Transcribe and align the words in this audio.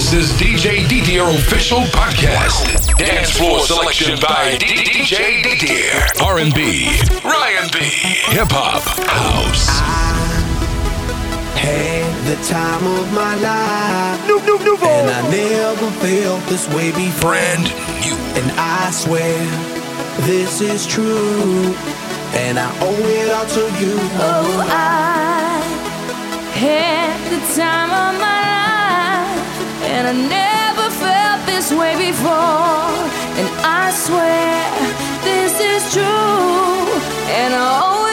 This 0.00 0.14
is 0.14 0.32
DJ 0.40 0.88
Didier 0.88 1.24
official 1.24 1.80
podcast. 1.92 2.96
Dance 2.96 3.36
floor 3.36 3.60
selection 3.60 4.18
by 4.18 4.56
DJ 4.56 5.42
Didier. 5.42 5.92
R&B, 6.24 6.88
Ryan 7.22 7.68
B, 7.70 7.80
hip 8.32 8.48
hop, 8.50 8.80
house. 9.06 9.68
Had 11.54 12.08
the 12.24 12.42
time 12.48 12.82
of 12.96 13.12
my 13.12 13.34
life. 13.44 14.26
New, 14.26 14.40
new, 14.40 14.58
new 14.64 14.78
And 14.80 15.10
I 15.10 15.20
never 15.30 15.90
felt 16.00 16.42
this 16.48 16.66
way 16.68 16.92
before. 16.92 17.32
Brand 17.32 17.64
new. 18.00 18.16
And 18.40 18.50
I 18.56 18.90
swear 18.92 19.36
this 20.24 20.62
is 20.62 20.86
true. 20.86 21.76
And 22.32 22.58
I 22.58 22.72
owe 22.80 23.04
it 23.04 23.30
all 23.30 23.44
to 23.44 23.60
you. 23.78 23.96
Oh, 24.16 24.66
I 24.66 25.60
had 26.56 27.20
the 27.30 27.40
time 27.54 27.90
of 27.90 28.18
my 28.18 28.40
life, 28.40 28.59
and 29.94 30.06
I 30.06 30.14
never 30.38 30.86
felt 31.02 31.40
this 31.46 31.72
way 31.72 31.94
before. 32.08 32.90
And 33.38 33.48
I 33.64 33.90
swear 33.90 34.62
this 35.28 35.54
is 35.72 35.82
true, 35.92 36.84
and 37.40 37.50
I 37.54 37.66
owe 37.84 38.09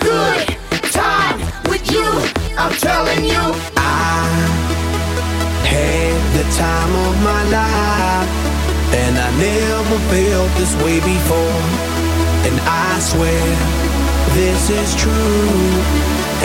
good 0.00 0.46
time 0.92 1.40
with 1.70 1.84
you. 1.90 2.06
I'm 2.56 2.72
telling 2.74 3.24
you. 3.24 3.44
I 3.76 4.26
had 5.64 6.20
the 6.36 6.46
time 6.56 6.92
of 7.06 7.14
my 7.22 7.42
life, 7.58 8.30
and 8.94 9.14
I 9.18 9.30
never 9.38 9.98
felt 10.10 10.50
this 10.58 10.74
way 10.82 10.98
before. 11.00 11.62
And 12.46 12.56
I 12.60 12.98
swear 13.00 13.44
this 14.34 14.70
is 14.70 14.94
true, 14.96 15.12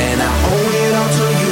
and 0.05 0.17
I 0.21 0.31
owe 0.53 0.69
it 0.83 0.93
all 0.99 1.11
to 1.19 1.27
you. 1.39 1.42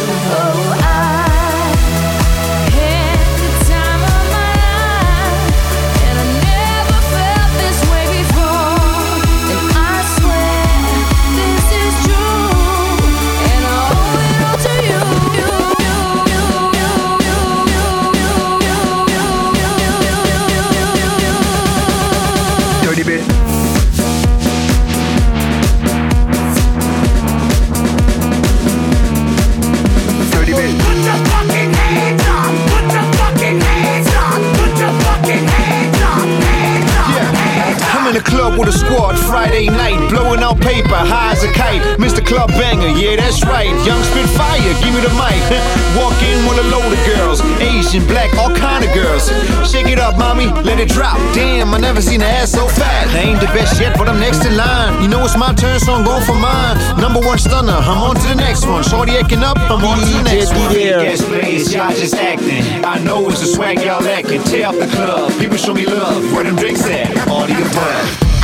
The 38.22 38.41
club 38.41 38.57
with 38.57 38.69
a 38.69 38.78
squad 38.78 39.13
Friday 39.29 39.69
night, 39.69 39.97
blowing 40.09 40.41
out 40.41 40.57
paper, 40.59 40.97
high 40.97 41.34
as 41.34 41.44
a 41.44 41.52
kite. 41.53 41.81
Mr. 42.02 42.25
Club 42.25 42.50
Banger, 42.57 42.90
yeah, 42.97 43.16
that's 43.16 43.46
right. 43.46 43.69
Young 43.85 44.02
Spitfire, 44.09 44.74
give 44.81 44.94
me 44.97 45.02
the 45.02 45.13
mic. 45.13 45.38
Walk 46.00 46.18
in 46.25 46.40
with 46.50 46.57
a 46.57 46.66
load 46.74 46.90
of 46.90 47.02
girls, 47.06 47.38
Asian, 47.62 48.02
black, 48.07 48.34
all 48.41 48.50
kind 48.56 48.84
of 48.84 48.90
girls. 48.94 49.29
Shake 49.69 49.88
it 49.88 50.00
up, 50.00 50.18
mommy, 50.18 50.47
let 50.66 50.79
it 50.79 50.90
drop. 50.90 51.18
Damn, 51.38 51.74
I 51.74 51.78
never 51.78 52.02
seen 52.02 52.22
an 52.22 52.34
ass 52.41 52.52
so 52.52 52.68
fat. 52.68 53.07
I 53.13 53.29
ain't 53.29 53.40
the 53.40 53.52
best 53.53 53.79
yet, 53.79 53.97
but 53.97 54.09
I'm 54.09 54.19
next 54.19 54.44
in 54.46 54.58
line. 54.58 55.03
You 55.03 55.08
know 55.08 55.23
it's 55.23 55.38
my 55.38 55.53
turn, 55.53 55.79
so 55.79 55.94
I'm 55.94 56.03
going 56.03 56.25
for 56.25 56.35
mine. 56.35 56.78
Number 56.97 57.19
one 57.19 57.38
stunner, 57.38 57.78
I'm 57.78 58.02
on 58.09 58.16
to 58.16 58.28
the 58.28 58.35
next 58.35 58.66
one. 58.66 58.81
Shorty 58.84 59.13
acting 59.22 59.44
up, 59.44 59.58
I'm 59.69 59.85
on 59.85 60.00
to 60.00 60.06
the 60.06 60.23
next 60.23 60.50
one. 60.58 60.73
Yes, 60.73 61.22
players, 61.22 61.73
y'all 61.73 61.94
just 61.94 62.16
acting. 62.16 62.66
I 62.84 62.97
know 63.03 63.29
it's 63.29 63.44
a 63.44 63.46
swag 63.46 63.81
y'all 63.81 64.02
lacking. 64.02 64.41
Tear 64.50 64.68
up 64.68 64.75
the 64.75 64.88
club, 64.88 65.31
people 65.38 65.58
show 65.58 65.73
me 65.73 65.85
love. 65.85 66.23
Where 66.34 66.44
them 66.44 66.56
drinks 66.56 66.85
at? 66.90 67.28
All 67.29 67.46
the 67.46 67.53
above. 67.53 68.41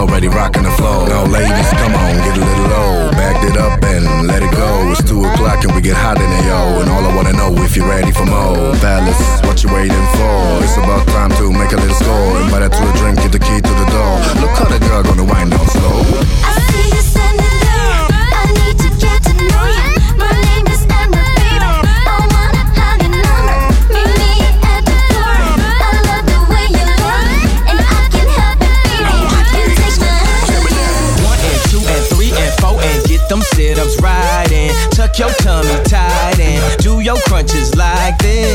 Already 0.00 0.28
rocking 0.28 0.64
the 0.64 0.70
flow. 0.72 1.04
Now, 1.06 1.24
ladies, 1.26 1.68
come 1.76 1.92
on, 1.92 2.16
get 2.24 2.36
a 2.36 2.40
little 2.40 2.68
low. 2.72 3.10
Backed 3.12 3.44
it 3.44 3.56
up 3.56 3.84
and 3.84 4.26
let 4.26 4.42
it 4.42 4.50
go. 4.50 4.90
It's 4.90 5.04
2 5.04 5.24
o'clock 5.24 5.62
and 5.64 5.74
we 5.74 5.82
get 5.82 5.96
hot 5.96 6.16
in 6.16 6.28
the 6.30 6.40
yo. 6.48 6.80
And 6.80 6.88
all 6.88 7.04
I 7.04 7.14
wanna 7.14 7.34
know 7.34 7.52
if 7.62 7.76
you're 7.76 7.86
ready 7.86 8.10
for 8.10 8.24
more. 8.24 8.74
Fellas, 8.80 9.20
what 9.44 9.62
you 9.62 9.68
waiting 9.68 10.06
for? 10.16 10.40
It's 10.64 10.76
about 10.80 11.06
time 11.08 11.30
to 11.36 11.52
make 11.52 11.72
a 11.72 11.76
little 11.76 11.94
score. 11.94 12.40
Invite 12.40 12.62
her 12.62 12.72
to 12.72 12.82
a 12.88 12.92
drink, 12.96 13.20
get 13.20 13.32
the 13.32 13.38
key 13.38 13.60
to 13.60 13.72
the 13.82 13.88
door. 13.92 14.14
Look 14.40 14.54
how 14.56 14.68
the 14.72 14.80
girl 14.88 15.02
gonna 15.02 15.24
wind 15.24 15.50
down 15.52 15.66
slow. 15.68 16.29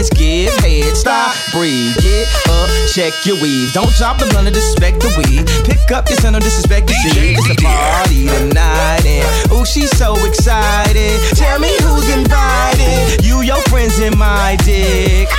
This. 0.09 0.19
Give 0.25 0.53
head, 0.59 0.95
stop, 0.97 1.35
breathe, 1.51 1.95
get 1.97 2.27
up, 2.49 2.69
check 2.91 3.13
your 3.25 3.39
weave. 3.41 3.71
Don't 3.73 3.91
drop 3.95 4.17
the 4.17 4.25
blunt 4.25 4.53
disrespect 4.53 5.01
the 5.01 5.09
weed. 5.17 5.45
Pick 5.65 5.91
up 5.91 6.07
your 6.09 6.17
son, 6.17 6.33
don't 6.33 6.43
disrespect 6.43 6.87
the 6.87 6.93
seed. 6.93 7.37
It's 7.37 7.49
a 7.49 7.55
party 7.55 8.27
tonight 8.27 9.05
and 9.05 9.51
ooh, 9.51 9.65
she's 9.65 9.91
so 9.97 10.15
excited. 10.25 11.19
Tell 11.35 11.59
me 11.59 11.71
who's 11.81 12.09
invited. 12.09 13.23
You, 13.23 13.41
your 13.41 13.61
friends, 13.69 13.99
and 13.99 14.17
my 14.17 14.57
dick. 14.63 15.29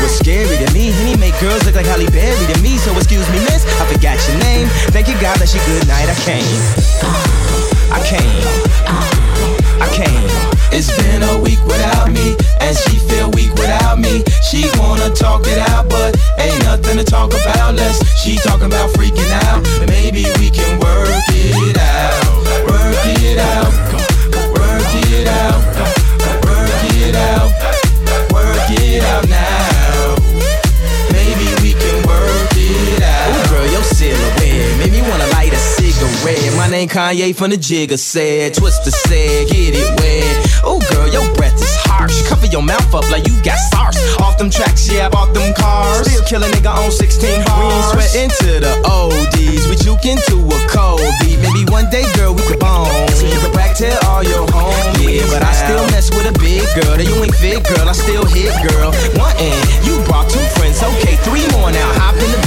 What's 0.00 0.18
scary 0.18 0.56
to 0.64 0.72
me, 0.72 0.92
he 0.92 1.16
make 1.16 1.38
girls 1.40 1.64
look 1.64 1.74
like 1.74 1.86
Halle 1.86 2.06
Berry 2.10 2.46
to 2.52 2.62
me. 2.62 2.76
So 2.78 2.92
excuse 2.96 3.28
me, 3.30 3.38
miss, 3.40 3.64
I 3.80 3.86
forgot 3.86 4.18
your 4.28 4.38
name. 4.40 4.68
Thank 4.92 5.08
you, 5.08 5.18
God, 5.20 5.36
bless 5.38 5.54
you, 5.54 5.60
good 5.66 5.86
night. 5.88 6.08
I 6.08 6.16
came. 6.24 6.60
I 7.92 8.00
came. 8.04 8.44
I 9.80 9.88
came. 9.94 10.55
It's 10.78 10.94
been 10.94 11.22
a 11.22 11.40
week 11.40 11.58
without 11.64 12.12
me, 12.12 12.36
and 12.60 12.76
she 12.76 12.98
feel 13.08 13.30
weak 13.30 13.48
without 13.54 13.98
me. 13.98 14.22
She 14.44 14.68
wanna 14.76 15.08
talk 15.08 15.46
it 15.46 15.56
out, 15.70 15.88
but 15.88 16.14
ain't 16.38 16.62
nothing 16.64 16.98
to 16.98 17.04
talk 17.04 17.32
about. 17.32 17.76
Less 17.76 17.96
she 18.20 18.36
talking 18.36 18.66
about 18.66 18.90
freaking 18.90 19.30
out. 19.48 19.64
Maybe 19.88 20.26
we 20.36 20.50
can 20.50 20.78
work 20.78 21.08
it 21.32 21.78
out, 21.78 22.12
work 22.68 23.06
it 23.08 23.38
out, 23.38 23.72
work 24.52 24.92
it 25.08 25.26
out, 25.26 25.64
work 26.44 26.84
it 26.92 27.16
out, 27.16 27.48
work 28.30 28.70
it 28.76 29.02
out 29.02 29.26
now. 29.30 30.16
Maybe 31.10 31.48
we 31.62 31.72
can 31.72 32.06
work 32.06 32.52
it 32.52 33.00
out. 33.00 33.32
Ooh, 33.32 33.48
girl, 33.48 33.66
your 33.72 33.82
silhouette 33.82 34.45
my 36.66 36.72
name 36.72 36.88
Kanye 36.88 37.34
from 37.34 37.50
the 37.50 37.56
jigger 37.56 37.96
said, 37.96 38.52
Twista 38.54 38.90
said, 38.90 39.46
get 39.46 39.74
it 39.74 39.86
wet. 40.02 40.34
Oh 40.66 40.82
girl, 40.90 41.06
your 41.06 41.22
breath 41.38 41.54
is 41.54 41.76
harsh. 41.86 42.26
Cover 42.26 42.46
your 42.46 42.62
mouth 42.62 42.90
up 42.94 43.06
like 43.10 43.28
you 43.28 43.34
got 43.46 43.58
SARS. 43.70 43.94
Off 44.18 44.36
them 44.38 44.50
tracks, 44.50 44.90
yeah, 44.90 45.06
I 45.06 45.08
bought 45.08 45.32
them 45.32 45.54
cars. 45.54 46.02
Still 46.02 46.24
kill 46.26 46.42
a 46.42 46.48
nigga 46.50 46.74
on 46.74 46.90
16 46.90 47.44
bars. 47.46 47.54
We 47.54 47.70
ain't 47.70 47.86
sweating 47.94 48.30
to 48.42 48.50
the 48.66 48.72
O.D.s, 48.82 49.68
We 49.70 49.76
juking 49.78 50.18
to 50.26 50.36
a 50.42 50.58
cold 50.66 51.06
beat. 51.22 51.38
Maybe 51.38 51.62
one 51.70 51.86
day, 51.90 52.02
girl, 52.18 52.34
we 52.34 52.42
could 52.50 52.58
bone. 52.58 52.90
So 53.14 53.30
you 53.30 53.38
could 53.38 53.54
back 53.54 53.76
to 53.78 53.86
all 54.10 54.26
your 54.26 54.42
homies. 54.50 55.22
Yeah, 55.22 55.26
but 55.30 55.46
I 55.46 55.52
still 55.54 55.86
mess 55.94 56.10
with 56.10 56.26
a 56.26 56.34
big 56.42 56.66
girl. 56.74 56.98
That 56.98 57.06
you 57.06 57.14
ain't 57.22 57.36
fit, 57.36 57.62
girl. 57.62 57.86
I 57.86 57.94
still 57.94 58.26
hit, 58.26 58.50
girl. 58.66 58.90
One 59.14 59.36
and 59.38 59.62
you 59.86 60.02
brought 60.02 60.26
two 60.26 60.42
friends. 60.58 60.82
Okay, 60.82 61.14
three 61.22 61.46
more 61.54 61.70
now. 61.70 61.86
Hop 62.02 62.18
in 62.18 62.30
the 62.34 62.42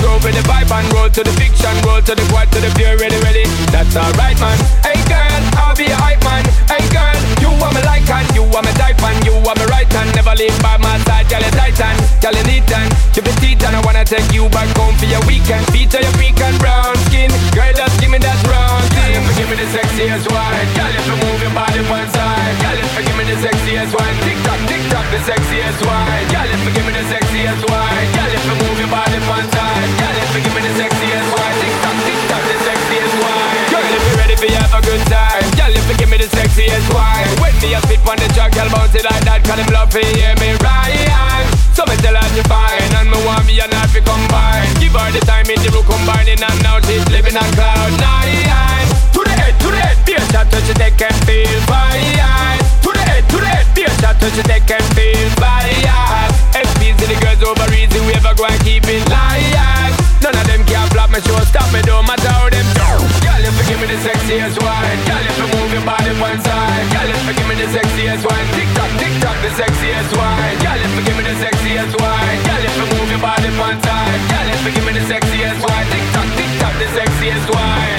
groove 0.00 0.24
with 0.24 0.32
the 0.32 0.44
vibe 0.48 0.72
and 0.72 0.88
roll 0.92 1.10
to 1.10 1.22
the 1.22 1.34
fiction, 1.36 1.74
roll 1.84 2.00
to 2.00 2.14
the 2.14 2.24
quad, 2.32 2.48
to 2.52 2.58
the 2.60 2.72
pure, 2.72 2.96
ready, 2.96 3.20
ready. 3.20 3.44
That's 3.68 3.92
alright, 3.96 4.38
man. 4.40 4.56
Hey, 4.80 4.96
girl, 5.04 5.42
I'll 5.60 5.76
be 5.76 5.92
a 5.92 5.96
hype 5.96 6.24
man. 6.24 6.44
Hey, 6.64 6.80
girl, 6.88 7.16
you 7.44 7.50
are 7.60 7.72
my 7.72 7.82
like 7.84 8.08
and 8.08 8.28
you 8.32 8.44
are 8.48 8.62
my 8.64 8.72
type 8.80 8.96
and 9.02 9.20
you 9.26 9.34
are 9.36 9.56
my 9.56 9.66
right 9.68 9.90
hand. 9.92 10.14
Never 10.16 10.34
leave 10.40 10.56
by 10.64 10.76
my 10.78 10.96
side, 11.04 11.28
girl, 11.28 11.44
titan, 11.74 11.98
girl, 12.22 12.34
you 12.34 12.44
neat 12.46 12.70
and 12.70 12.88
you 13.14 13.22
be 13.22 13.32
teeth 13.42 13.62
and 13.66 13.74
I 13.74 13.80
wanna 13.82 14.04
take 14.06 14.30
you 14.32 14.48
back 14.48 14.70
home 14.78 14.94
for 14.96 15.06
your 15.06 15.22
weekend. 15.26 15.66
Feature 15.74 16.00
your 16.00 16.14
freak 16.14 16.38
and 16.38 16.56
brown 16.58 16.94
skin, 17.10 17.30
girl, 17.54 17.72
just 17.74 17.98
give 18.00 18.10
me 18.10 18.18
that 18.18 18.38
round 18.46 18.86
thing. 18.94 19.18
Give 19.34 19.48
me 19.50 19.56
the 19.58 19.68
sexiest 19.74 20.26
wine, 20.30 20.68
girl, 20.78 20.94
if 20.94 21.04
you 21.06 21.16
move 21.18 21.40
your 21.42 21.54
body 21.54 21.82
one 21.90 22.08
side, 22.14 22.54
girl, 22.62 22.78
if 22.78 22.90
you 22.94 23.02
give 23.06 23.16
me 23.18 23.24
the 23.26 23.36
sexiest 23.42 23.92
wine, 23.94 24.16
tick 24.22 24.38
tock, 24.46 24.60
tick 24.70 24.82
tock, 24.90 25.06
the 25.10 25.20
sexiest 25.26 25.80
wine, 25.82 26.24
girl, 26.30 26.48
if 26.48 26.60
you 26.62 26.72
give 26.74 26.86
me 26.86 26.92
the 26.94 27.04
sexiest 27.10 27.62
wine, 27.66 28.08
girl, 28.14 28.30
if 28.30 28.42
you 28.46 28.54
move 28.54 28.78
your 28.78 28.90
body 28.90 29.18
one 29.26 29.48
side, 29.50 29.90
girl, 29.98 30.14
if 30.14 30.30
you 30.34 30.40
give 30.46 30.54
me 30.54 30.62
the 30.62 30.74
sexiest 30.78 31.28
wine, 31.34 31.56
tick 31.58 31.74
tock, 31.82 31.96
tick 32.06 32.20
tock, 32.30 32.42
the 32.46 32.56
sexiest 32.62 33.14
wine, 33.18 33.62
girl, 33.74 33.86
if 33.94 34.02
you 34.06 34.14
ready 34.22 34.36
for 34.38 34.50
have 34.62 34.74
a 34.78 34.80
good 34.86 35.02
time, 35.10 35.46
girl, 35.58 35.74
if 35.74 35.84
you 35.90 35.96
give 35.98 36.10
me 36.10 36.13
sexiest 36.54 36.86
wine, 36.94 37.26
when 37.42 37.54
me 37.58 37.74
a 37.74 37.80
spit 37.82 37.98
on 38.06 38.16
the 38.16 38.28
track, 38.30 38.52
girl, 38.54 38.70
bounce 38.70 38.94
it 38.94 39.04
like 39.04 39.24
that, 39.26 39.42
call 39.42 39.58
him 39.58 39.66
love 39.74 39.90
for 39.90 39.98
hear 39.98 40.34
me 40.38 40.54
right. 40.62 41.50
So 41.74 41.82
me 41.86 41.98
tell 41.98 42.14
her 42.14 42.28
you 42.34 42.46
fine, 42.46 42.94
and 42.94 43.10
me 43.10 43.18
want 43.26 43.42
me 43.46 43.58
and 43.58 43.74
her 43.74 43.86
to 43.90 44.00
combine. 44.06 44.70
Give 44.78 44.94
her 44.94 45.10
the 45.10 45.18
time 45.26 45.50
in 45.50 45.58
the 45.58 45.70
room 45.74 45.82
combining, 45.82 46.38
and 46.38 46.58
now 46.62 46.78
she's 46.86 47.02
living 47.10 47.34
on 47.34 47.48
cloud 47.58 47.90
nine. 47.98 48.86
To 49.18 49.20
the 49.26 49.34
head, 49.34 49.54
to 49.58 49.68
the 49.68 49.78
head, 49.82 49.98
be 50.06 50.14
a 50.14 50.22
shot 50.30 50.46
to 50.54 50.58
she 50.62 50.74
take 50.78 51.02
and 51.02 51.18
feel 51.26 51.58
fine. 51.66 52.62
To 52.86 52.90
the 52.94 53.02
head, 53.02 53.26
to 53.34 53.36
the 53.42 53.48
head, 53.50 53.66
be 53.74 53.82
a 53.82 53.90
shot 53.98 54.14
to 54.22 54.30
she 54.30 54.42
take 54.46 54.70
and 54.70 54.86
feel 54.94 55.28
fine. 55.42 55.74
SPs 56.54 56.94
to 57.02 57.04
the 57.10 57.18
girls 57.18 57.42
over 57.42 57.66
easy, 57.74 57.98
we 58.06 58.14
ever 58.14 58.30
go 58.38 58.46
and 58.46 58.60
keep 58.62 58.86
it 58.86 59.02
live. 59.10 59.94
None 60.22 60.38
of 60.38 60.46
them 60.46 60.62
can 60.70 60.86
flop 60.94 61.10
my 61.10 61.18
show, 61.18 61.34
stop 61.50 61.66
me, 61.74 61.82
don't 61.82 62.06
matter 62.06 62.30
how 62.30 62.46
them 62.46 62.62
do. 62.78 62.86
Girl, 63.26 63.42
if 63.42 63.54
you 63.58 63.64
give 63.66 63.78
me 63.82 63.86
the 63.90 63.98
sexiest 63.98 64.62
wine, 64.62 65.02
girl, 65.04 65.26
if 65.26 65.36
you 65.36 65.53
your 65.74 65.84
body 65.84 66.14
one 66.22 66.38
side, 66.38 66.86
girl, 66.94 67.10
if 67.10 67.26
you 67.26 67.34
give 67.34 67.48
me 67.50 67.56
the 67.58 67.66
sexiest 67.74 68.22
wine, 68.22 68.48
tick 68.54 68.70
tock, 68.78 68.90
tick 69.02 69.14
tock, 69.18 69.36
the 69.42 69.50
sexiest 69.58 70.10
wine, 70.14 70.56
girl, 70.62 70.78
if 70.78 70.92
you 70.94 71.02
give 71.02 71.16
me 71.18 71.24
the 71.26 71.34
sexiest 71.42 71.94
wine, 71.98 72.38
girl, 72.46 72.62
if 72.62 72.74
you 72.78 72.86
move 72.94 73.10
your 73.10 73.18
body 73.18 73.50
one 73.58 73.78
side, 73.82 74.20
girl, 74.30 74.46
if 74.54 74.62
you 74.62 74.70
give 74.70 74.86
me 74.86 74.92
the 74.94 75.04
sexiest 75.10 75.58
wine, 75.66 75.86
tick 75.90 76.06
tock, 76.14 76.28
tick 76.38 76.52
tock, 76.62 76.74
the 76.78 76.86
sexiest 76.94 77.46
wine. 77.50 77.93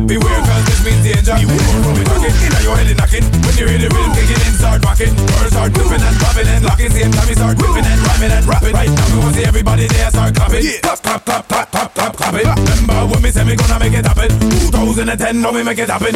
New. 0.00 0.18
Beware, 0.18 0.42
cause 0.42 0.64
this 0.66 0.80
means 0.84 1.02
danger. 1.02 1.34
Won't 1.34 1.84
from 1.84 1.96
it 1.98 2.08
rocking. 2.08 2.34
In 2.34 2.52
your 2.62 2.76
head 2.76 2.88
and 2.88 2.98
knocking. 2.98 3.24
When 3.44 3.54
you 3.58 3.66
hear 3.66 3.78
the 3.78 3.88
rhythm 3.90 4.12
kicking 4.14 4.42
in, 4.46 4.54
start 4.54 4.84
rocking. 4.84 5.14
Girls 5.14 5.52
start 5.52 5.70
flipping 5.74 6.02
and 6.02 6.16
dropping 6.18 6.48
and 6.48 6.64
locking. 6.64 6.90
Same 6.90 7.12
time 7.12 7.28
you 7.28 7.34
start 7.34 7.56
whipping 7.58 7.86
and 7.86 8.00
rhyming 8.06 8.32
and 8.32 8.46
rapping. 8.46 8.74
Right 8.74 8.90
now, 8.90 9.06
we 9.12 9.18
want 9.18 9.34
to 9.34 9.40
see 9.40 9.46
everybody 9.46 9.86
there 9.86 10.10
start 10.10 10.34
clapping. 10.34 10.97
Clap, 11.08 11.24
clap, 11.24 11.48
clap, 11.48 11.70
clap, 11.70 11.94
clap, 11.94 12.12
clap, 12.12 12.32
clapping. 12.34 12.44
Remember 12.44 13.06
when 13.08 13.22
we 13.22 13.30
said 13.30 13.46
we 13.46 13.56
gonna 13.56 13.80
make 13.80 13.94
it 13.94 14.04
happen? 14.04 14.28
2010, 14.28 15.40
now 15.40 15.50
we 15.50 15.64
make 15.64 15.78
it 15.78 15.88
happen. 15.88 16.12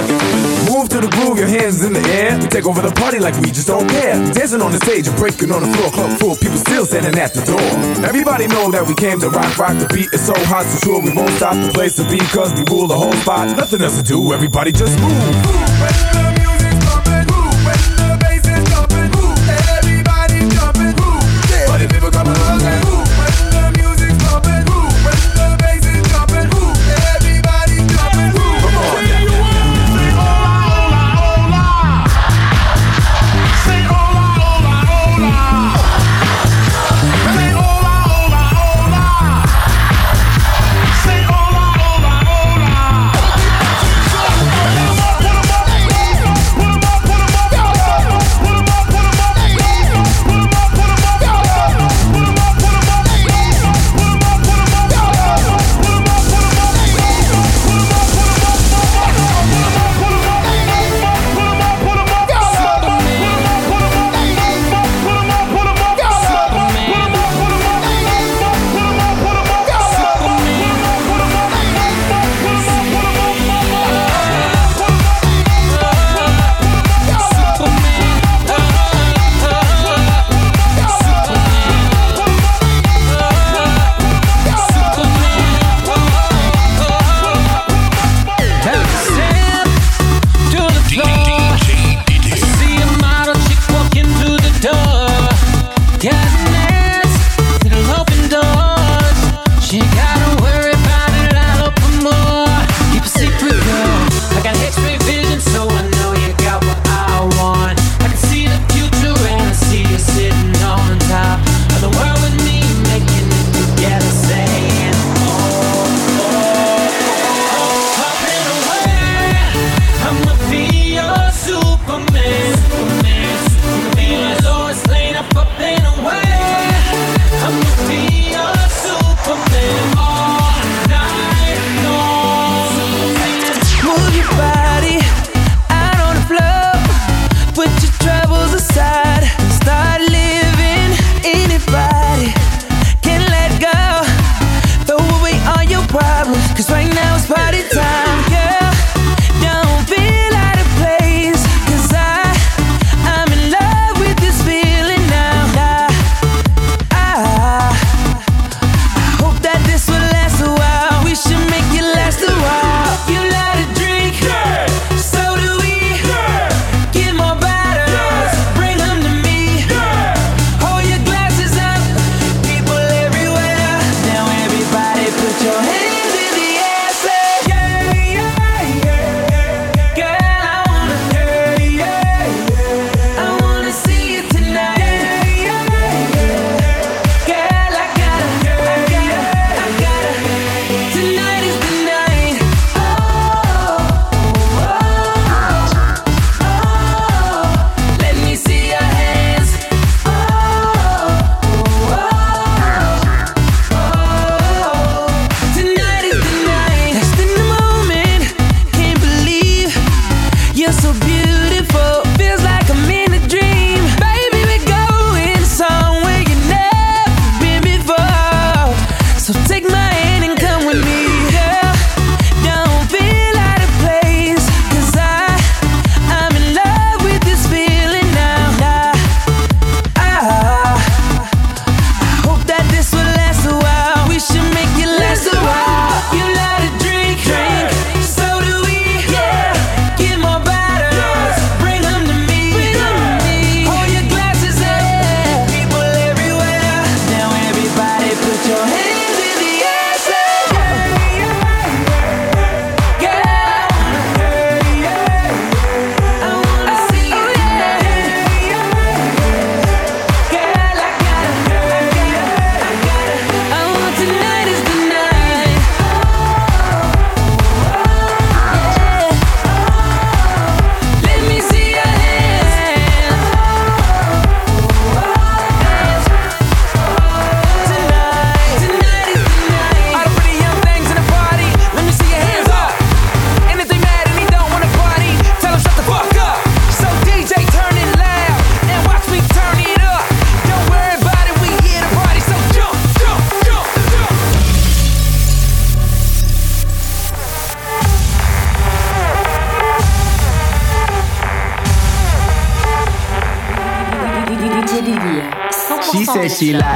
Move 0.69 0.93
to 0.93 1.01
the 1.01 1.09
groove, 1.09 1.39
your 1.39 1.49
hands 1.49 1.83
in 1.83 1.95
the 1.95 2.05
air. 2.13 2.37
We 2.37 2.47
take 2.49 2.67
over 2.67 2.83
the 2.83 2.93
party 2.93 3.19
like 3.19 3.33
we 3.41 3.49
just 3.49 3.69
don't 3.69 3.89
care. 3.89 4.13
Dancing 4.37 4.61
on 4.61 4.71
the 4.71 4.77
stage 4.85 5.09
and 5.09 5.17
breaking 5.17 5.51
on 5.51 5.63
the 5.65 5.73
floor. 5.73 5.91
Club 5.97 6.11
full, 6.21 6.37
people 6.37 6.59
still 6.59 6.85
standing 6.85 7.17
at 7.19 7.33
the 7.33 7.41
door. 7.41 7.65
Everybody 8.05 8.49
know 8.49 8.71
that 8.71 8.85
we 8.87 8.93
came 8.93 9.19
to 9.21 9.31
rock, 9.31 9.57
rock. 9.57 9.79
The 9.81 9.89
beat 9.89 10.13
is 10.13 10.27
so 10.27 10.35
hot, 10.45 10.67
so 10.67 10.77
sure 10.85 11.01
we 11.01 11.17
won't 11.17 11.33
stop 11.41 11.57
the 11.57 11.73
place 11.73 11.97
to 11.97 12.05
be, 12.13 12.19
cause 12.29 12.53
we 12.53 12.61
rule 12.69 12.87
the 12.87 12.99
whole 12.99 13.17
spot. 13.25 13.57
Nothing 13.57 13.81
else 13.81 13.97
to 13.97 14.05
do, 14.05 14.35
everybody 14.35 14.73
just 14.73 15.01
move. 15.01 15.17
Party 15.81 16.42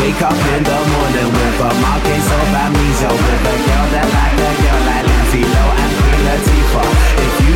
wake 0.00 0.22
up 0.22 0.38
in 0.54 0.62
the 0.62 0.78
morning 0.94 1.28
with 1.34 1.66
a 1.66 1.70
marking 1.82 2.22
of 2.22 2.48
amnesia. 2.62 3.10
With 3.10 3.50
a 3.52 3.56
girl 3.66 3.86
that 3.94 4.08
like 4.14 4.38
a 4.38 4.52
girl 4.62 4.80
like 4.86 5.04
Lindsay 5.10 5.42
Low 5.42 5.68
and 5.82 5.92
Queen 5.98 6.20
Latifah. 6.26 6.88
If 7.24 7.34
you 7.44 7.54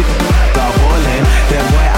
go 0.57 0.66
ballin', 0.78 1.26
then 1.50 1.64
boy, 1.72 1.91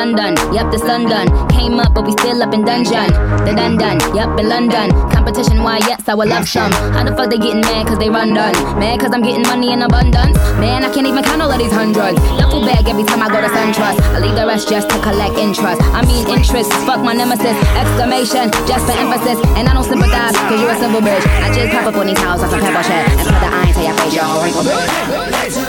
sun 0.00 0.16
done, 0.16 0.34
yep, 0.54 0.72
the 0.72 0.78
sun 0.78 1.04
done. 1.04 1.28
Came 1.52 1.76
up, 1.76 1.92
but 1.92 2.08
we 2.08 2.12
still 2.12 2.40
up 2.42 2.54
in 2.56 2.64
dungeon. 2.64 3.12
The 3.44 3.52
dun 3.52 3.76
dun, 3.76 4.00
yep, 4.16 4.32
in 4.40 4.48
London. 4.48 4.88
Competition, 5.12 5.60
why, 5.62 5.76
yes, 5.84 6.08
I 6.08 6.14
will 6.14 6.26
love 6.26 6.48
some. 6.48 6.72
How 6.96 7.04
the 7.04 7.12
fuck 7.12 7.28
they 7.28 7.36
getting 7.36 7.60
mad, 7.60 7.86
cause 7.86 7.98
they 7.98 8.08
run 8.08 8.32
done? 8.32 8.56
Mad, 8.80 8.96
cause 9.00 9.12
I'm 9.12 9.20
getting 9.20 9.44
money 9.44 9.76
in 9.76 9.82
abundance. 9.82 10.40
Man, 10.56 10.84
I 10.84 10.88
can't 10.88 11.06
even 11.06 11.22
count 11.22 11.42
all 11.44 11.52
of 11.52 11.58
these 11.60 11.72
hundreds. 11.72 12.16
Duffel 12.40 12.64
bag 12.64 12.88
every 12.88 13.04
time 13.04 13.20
I 13.20 13.28
go 13.28 13.44
to 13.44 13.52
SunTrust. 13.52 14.00
I 14.16 14.24
leave 14.24 14.36
the 14.40 14.46
rest 14.48 14.72
just 14.72 14.88
to 14.88 14.96
collect 15.04 15.36
interest. 15.36 15.84
I 15.92 16.00
mean, 16.08 16.24
interest, 16.32 16.72
fuck 16.88 17.04
my 17.04 17.12
nemesis. 17.12 17.52
Exclamation, 17.76 18.48
just 18.64 18.88
for 18.88 18.96
emphasis. 18.96 19.36
And 19.52 19.68
I 19.68 19.76
don't 19.76 19.84
sympathize, 19.84 20.32
cause 20.48 20.56
you're 20.64 20.72
a 20.72 20.80
simple 20.80 21.04
bitch. 21.04 21.28
I 21.44 21.52
just 21.52 21.76
pop 21.76 21.84
up 21.92 22.00
on 22.00 22.08
these 22.08 22.22
houses 22.24 22.48
like 22.48 22.64
a 22.64 22.72
pebble 22.72 22.88
shit. 22.88 23.04
And 23.04 23.28
put 23.28 23.36
the 23.36 23.50
eye 23.52 23.68
into 23.68 23.82
your 23.84 23.96
face, 24.00 24.16
yo, 24.16 24.24
wrinkle 24.40 24.64
bitch. 24.64 25.59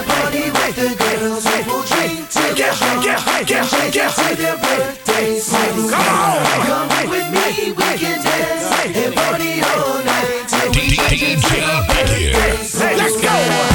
can 3.45 3.67
break 3.69 3.95
it 3.95 4.11
to 4.11 4.35
their 4.35 4.57
birthdays. 4.57 5.49
Come 5.49 5.91
on, 5.91 6.43
come 6.65 7.09
with 7.09 7.27
me, 7.31 7.71
we 7.71 7.97
can 7.97 8.23
dance 8.23 8.95
and 8.95 9.15
party 9.15 9.61
all 9.61 10.03
night 10.03 10.45
till 10.47 10.69
we 10.69 10.95
DJ 10.95 11.87
Becky. 11.87 12.33
Let's 12.33 13.21
go. 13.21 13.70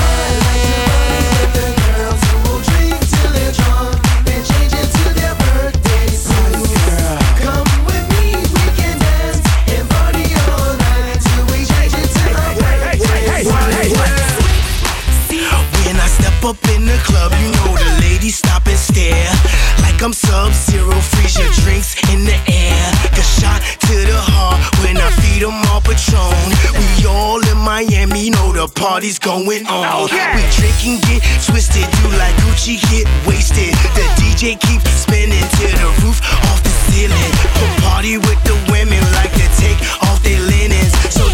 Sub 20.36 20.52
Zero, 20.52 20.92
freeze 21.00 21.38
your 21.38 21.48
drinks 21.64 21.96
in 22.12 22.28
the 22.28 22.36
air. 22.44 22.84
The 23.16 23.24
shot 23.24 23.56
to 23.88 23.96
the 24.04 24.20
heart 24.20 24.60
when 24.84 25.00
I 25.00 25.08
feed 25.24 25.40
them 25.40 25.56
all 25.72 25.80
Patron. 25.80 26.28
We 26.76 27.08
all 27.08 27.40
in 27.40 27.56
Miami 27.56 28.28
know 28.28 28.52
the 28.52 28.68
party's 28.68 29.18
going 29.18 29.64
on. 29.64 30.04
Okay. 30.04 30.36
We 30.36 30.44
drinking, 30.52 31.00
get 31.08 31.24
twisted, 31.40 31.88
do 31.88 32.12
like 32.20 32.36
Gucci, 32.44 32.76
get 32.92 33.08
wasted. 33.24 33.72
The 33.96 34.04
DJ 34.20 34.60
keeps 34.60 34.92
spinning 34.92 35.48
till 35.56 35.72
the 35.72 35.88
roof 36.04 36.20
off 36.52 36.60
the 36.60 36.74
ceiling. 36.84 37.32
Go 37.56 37.64
party 37.88 38.20
with 38.20 38.40
the 38.44 38.60
women 38.68 39.00
like 39.16 39.32
to 39.40 39.48
take 39.56 39.80
off 40.04 40.20
their 40.20 40.36
linens. 40.52 40.92
So 41.16 41.24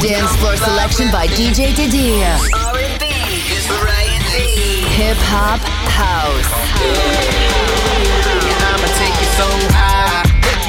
Dance 0.00 0.36
floor 0.36 0.56
selection 0.56 1.10
by 1.10 1.26
DJ 1.26 1.74
Didier. 1.74 2.38
R&B 2.54 3.04
is 3.50 3.68
Ryan 3.68 4.22
B. 4.30 4.86
Hip 4.94 5.16
hop 5.26 5.58
house. 5.90 6.52
And 8.46 8.62
I'ma 8.62 8.86
take 8.94 9.16
you 9.18 9.28
so 9.34 9.48
high, 9.74 10.22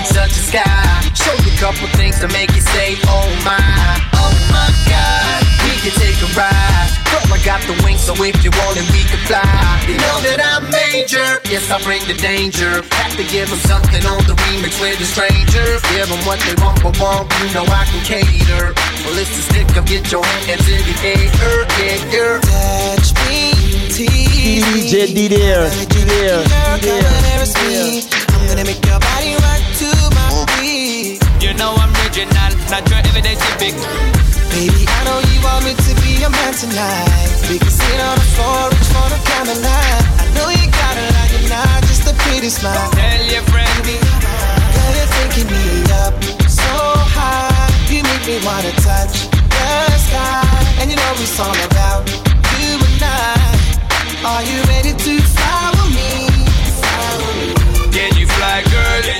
touch 0.09 0.33
the 0.33 0.41
sky. 0.49 1.13
Show 1.13 1.33
you 1.45 1.53
a 1.53 1.57
couple 1.59 1.87
things 1.95 2.19
to 2.21 2.27
make 2.29 2.55
you 2.55 2.61
say, 2.61 2.97
Oh 3.05 3.29
my, 3.45 4.01
oh 4.13 4.33
my 4.49 4.69
God 4.89 5.48
take 5.87 6.19
a 6.19 6.29
ride. 6.35 6.91
Girl, 7.07 7.31
I 7.31 7.39
got 7.47 7.63
the 7.63 7.73
wings, 7.87 8.03
so 8.03 8.11
if 8.19 8.43
you 8.43 8.51
want 8.51 8.75
it, 8.75 8.83
we 8.91 9.07
can 9.07 9.21
fly. 9.23 9.47
You 9.87 9.95
know 9.95 10.19
that 10.27 10.43
I'm 10.43 10.67
major, 10.67 11.39
yes, 11.47 11.71
I 11.71 11.79
bring 11.87 12.03
the 12.03 12.19
danger. 12.19 12.83
Have 12.83 13.15
to 13.15 13.23
give 13.31 13.47
them 13.47 13.63
something 13.63 14.03
on 14.03 14.19
the 14.27 14.35
remix 14.35 14.75
with. 14.83 14.99
Give 14.99 16.07
them 16.07 16.19
what 16.27 16.39
they 16.43 16.55
want, 16.59 16.83
but 16.83 16.99
you 17.39 17.49
know 17.55 17.63
I 17.63 17.87
can 17.87 18.03
cater. 18.03 18.75
Well, 19.07 19.15
it's 19.15 19.31
the 19.31 19.43
stick 19.47 19.71
of 19.79 19.87
get 19.87 20.11
your 20.11 20.23
hands 20.45 20.67
in 20.67 20.83
the 20.83 20.95
air, 21.15 21.31
yeah. 21.79 22.43
Touch 22.43 23.15
me, 23.25 23.55
tease 23.87 24.65
me. 24.75 24.83
DJ 24.83 25.15
D 25.15 25.27
there, 25.31 25.69
D 25.87 26.03
there, 26.03 26.43
D 26.79 26.91
there. 26.91 28.09
I'm 28.35 28.47
gonna 28.47 28.65
make 28.65 28.83
your 28.85 28.99
body 28.99 29.33
rock 29.39 29.63
too 29.79 30.08
original, 32.19 32.51
not 32.69 32.83
your 32.89 32.99
everyday 32.99 33.35
typic. 33.35 33.75
Baby, 34.51 34.83
I 34.87 34.99
know 35.05 35.19
you 35.31 35.39
want 35.43 35.63
me 35.63 35.73
to 35.73 35.91
be 36.03 36.19
your 36.19 36.29
man 36.29 36.53
tonight. 36.53 37.31
We 37.47 37.59
can 37.59 37.71
sit 37.71 37.99
on 37.99 38.15
the 38.17 38.27
floor, 38.35 38.69
reach 38.71 38.89
for 38.91 39.07
the 39.07 39.19
camera 39.23 39.55
light. 39.55 40.03
I 40.19 40.25
know 40.35 40.49
you 40.51 40.67
got 40.67 40.95
a 40.99 41.05
lot, 41.15 41.27
you're 41.31 41.49
not 41.49 41.79
just 41.87 42.09
a 42.11 42.13
pretty 42.25 42.49
smile. 42.49 42.91
Tell 42.91 43.23
your 43.23 43.43
friend, 43.47 43.71
be 43.85 43.95
Girl, 43.95 44.91
you're 44.97 45.11
taking 45.21 45.47
me 45.47 45.87
up 46.03 46.13
so 46.49 46.73
high. 47.15 47.69
You 47.87 48.03
make 48.03 48.25
me 48.27 48.37
wanna 48.43 48.73
touch 48.83 49.29
the 49.31 49.97
sky, 50.07 50.43
and 50.81 50.89
you 50.91 50.97
know 50.97 51.13
it's 51.23 51.39
all 51.39 51.59
about 51.71 52.03
you 52.59 52.75
and 52.75 53.03
I. 53.03 53.37
Are 54.25 54.43
you 54.43 54.59
ready 54.67 54.91
to 54.91 55.13
fly 55.23 55.71
me? 55.95 56.27
Fly 56.79 57.11
with 57.23 57.37
me. 57.39 57.91
Can 57.95 58.11
you 58.17 58.27
fly, 58.27 58.63
girl? 58.67 59.18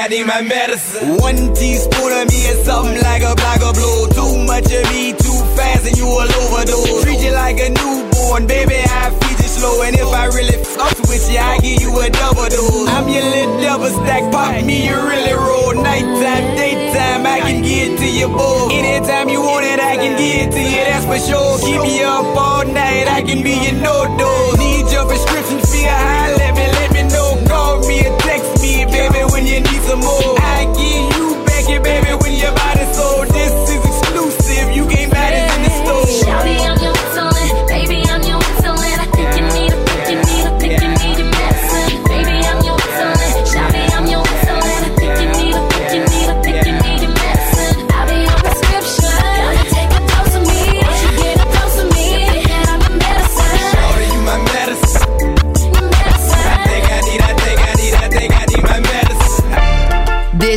I 0.00 0.08
need 0.08 0.26
my 0.26 0.40
medicine. 0.40 0.59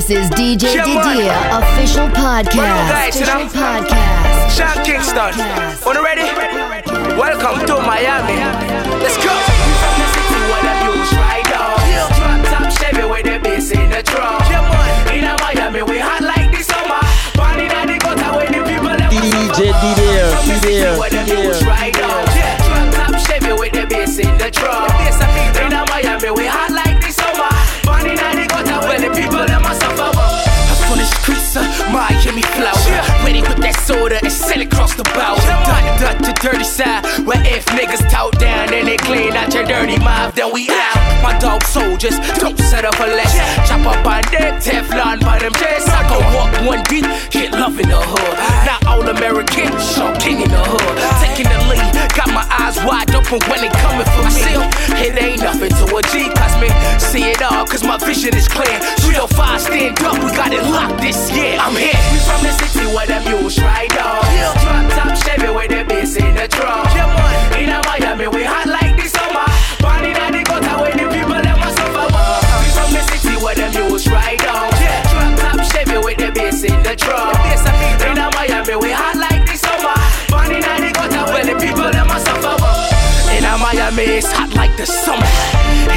This 0.04 0.20
is 0.20 0.30
DJ 0.32 0.76
Yeah. 0.76 0.84
Didier 0.84 1.32
official 1.64 2.08
podcast. 2.12 2.92
guys, 2.92 3.16
you 3.16 3.26
know? 3.26 3.48
Official 3.48 3.64
podcast. 3.64 4.52
Sean 4.52 4.84
Kingston. 4.84 5.32
On 5.88 5.96
ready? 6.04 6.28
Welcome 7.16 7.64
to 7.68 7.76
Miami. 7.80 8.36
Let's 9.00 9.16
go. 9.16 9.32
From 9.32 9.96
the 10.04 10.08
city 10.12 10.40
where 10.52 10.64
the 10.68 10.74
views 10.84 11.12
right 11.24 11.46
down. 11.48 11.80
Drop 12.20 12.44
top 12.52 12.68
Chevy 12.76 13.08
with 13.08 13.24
the 13.24 13.40
bass 13.40 13.72
in 13.72 13.90
the 13.96 14.04
drum. 14.04 14.44
In 15.16 15.24
a 15.24 15.40
Miami, 15.40 15.84
we 15.88 16.00
hot 16.04 16.20
like 16.20 16.52
the 16.52 16.64
summer. 16.68 17.00
Born 17.40 17.64
in 17.64 17.72
the 17.72 17.96
gutter 18.04 18.32
where 18.36 18.52
the 18.52 18.60
people 18.68 18.92
them 18.92 19.08
DJ 19.08 19.72
Didier, 19.72 20.28
From 20.36 20.48
the 20.52 20.56
city 20.60 20.84
Didier, 20.84 21.00
where 21.00 21.10
the 21.16 21.24
Didier. 21.24 21.48
views 21.48 21.64
right 21.64 21.94
down. 21.96 22.28
Drop 22.68 22.92
top 22.92 23.16
Chevy 23.24 23.54
with 23.56 23.72
the 23.72 23.88
bass 23.88 24.20
in 24.20 24.36
the 24.38 24.52
drum. 24.52 24.84
In 25.64 25.72
a 25.72 25.86
Miami, 25.88 26.30
we 26.36 26.44
hot 26.46 26.72
like 26.76 26.93
Miami 32.34 32.42
flower. 32.58 33.26
Ready 33.26 33.42
with 33.42 33.62
that 33.62 33.78
soda 33.86 34.18
and 34.18 34.32
sell 34.32 34.60
it 34.60 34.66
across 34.66 34.96
the 34.96 35.04
bow. 35.14 35.38
Done, 35.70 35.86
done 36.02 36.18
to 36.26 36.34
dirty 36.42 36.64
side. 36.66 37.06
Where 37.30 37.42
if 37.46 37.66
niggas 37.78 38.10
talk 38.10 38.34
down 38.40 38.74
and 38.74 38.88
they 38.88 38.98
clean 38.98 39.34
out 39.34 39.54
your 39.54 39.66
dirty 39.66 39.98
mouth, 40.00 40.34
then 40.34 40.52
we 40.52 40.66
out. 40.70 40.98
My 41.22 41.38
dog 41.38 41.64
soldiers 41.70 42.18
don't 42.42 42.58
set 42.58 42.86
up 42.86 42.96
for 42.96 43.06
less. 43.06 43.38
Chop 43.70 43.86
up 43.86 44.02
on 44.06 44.26
deck, 44.34 44.58
Teflon 44.66 45.22
by 45.22 45.38
them 45.38 45.54
chests. 45.54 45.90
I 45.90 46.02
go 46.10 46.18
walk 46.34 46.52
one 46.66 46.82
deep, 46.90 47.06
get 47.30 47.54
love 47.54 47.78
in 47.80 47.90
the 47.90 48.02
hood. 48.02 48.34
Not 48.66 48.82
all 48.90 49.06
American, 49.06 49.70
Sean 49.78 50.18
King 50.18 50.42
in 50.42 50.50
the 50.50 50.64
hood. 50.66 50.96
Taking 51.22 51.50
the 51.54 51.60
lead, 51.70 51.86
got 52.18 52.34
my 52.34 52.46
eyes 52.50 52.82
wide 52.82 53.14
open 53.14 53.46
when 53.46 53.62
they 53.62 53.70
coming 53.78 54.10
for 54.10 54.26
me. 54.34 54.58
It 55.06 55.22
ain't 55.22 55.42
nothing 55.42 55.70
to 55.70 55.86
a 55.96 56.02
G, 56.10 56.34
cause 56.34 56.56
me 56.58 56.70
see 56.98 57.30
it 57.30 57.42
all, 57.42 57.66
cause 57.66 57.84
my 57.84 57.98
vision 57.98 58.34
is 58.36 58.48
clear. 58.48 58.80
305 59.06 59.62
stand 59.62 60.02
up, 60.02 60.18
we 60.18 60.34
got 60.34 60.52
it 60.52 60.64
locked 60.66 61.00
this 61.00 61.30
year. 61.30 61.58
I'm 61.62 61.76
here. 61.78 62.23
From 62.26 62.42
the 62.44 62.52
city 62.60 62.86
where 62.94 63.08
the 63.08 63.20
mules 63.28 63.60
ride 63.60 63.98
on. 63.98 64.24
Drop 64.64 64.86
top 64.96 65.14
Chevy 65.24 65.50
with 65.52 65.70
the 65.70 65.84
bass 65.84 66.16
in 66.16 66.36
the 66.36 66.48
drum. 66.48 66.88
In 67.60 67.70
a 67.70 67.80
Miami, 67.88 68.28
we 68.28 68.44
hot 68.44 68.68
like 68.68 68.96
the 68.96 69.08
summer. 69.08 69.48
Born 69.84 70.06
in 70.06 70.14
the 70.14 70.42
gutter 70.44 70.76
where 70.82 70.96
the 70.96 71.06
people 71.12 71.42
them 71.42 71.60
a 71.60 71.70
suffer. 71.78 72.08
We 72.62 72.68
from 72.76 72.90
the 72.94 73.04
city 73.12 73.36
where 73.44 73.56
the 73.56 73.68
mules 73.76 74.08
ride 74.08 74.46
on. 74.48 74.72
Drop 75.10 75.34
top 75.40 75.60
Chevy 75.72 75.98
with 75.98 76.18
the 76.18 76.32
bass 76.32 76.64
in 76.64 76.80
the 76.84 76.96
drum. 76.96 77.36
In 78.08 78.18
a 78.18 78.28
Miami, 78.36 78.76
we 78.78 78.92
hot 78.92 79.16
like 79.16 79.46
the 79.46 79.56
summer. 79.58 79.98
Born 80.32 80.52
in 80.52 80.62
the 80.62 80.92
gutter 80.96 81.24
where 81.32 81.46
the 81.46 81.56
people 81.60 81.92
them 81.92 82.03
Miami, 83.84 84.16
it's 84.16 84.32
hot 84.32 84.54
like 84.56 84.72
the 84.78 84.86
summer. 84.86 85.28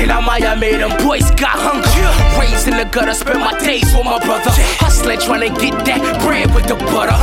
In 0.02 0.10
a 0.10 0.20
Miami, 0.20 0.74
them 0.74 0.90
boys 1.06 1.30
got 1.38 1.54
hunger. 1.54 2.10
Raised 2.34 2.66
in 2.66 2.76
the 2.76 2.84
gutter, 2.84 3.14
spend 3.14 3.38
my 3.38 3.56
days 3.60 3.86
with 3.94 4.04
my 4.04 4.18
brother. 4.18 4.50
Hustling, 4.82 5.20
trying 5.20 5.46
to 5.46 5.52
get 5.62 5.70
that 5.86 6.02
bread 6.20 6.52
with 6.52 6.66
the 6.66 6.74
butter. 6.74 7.14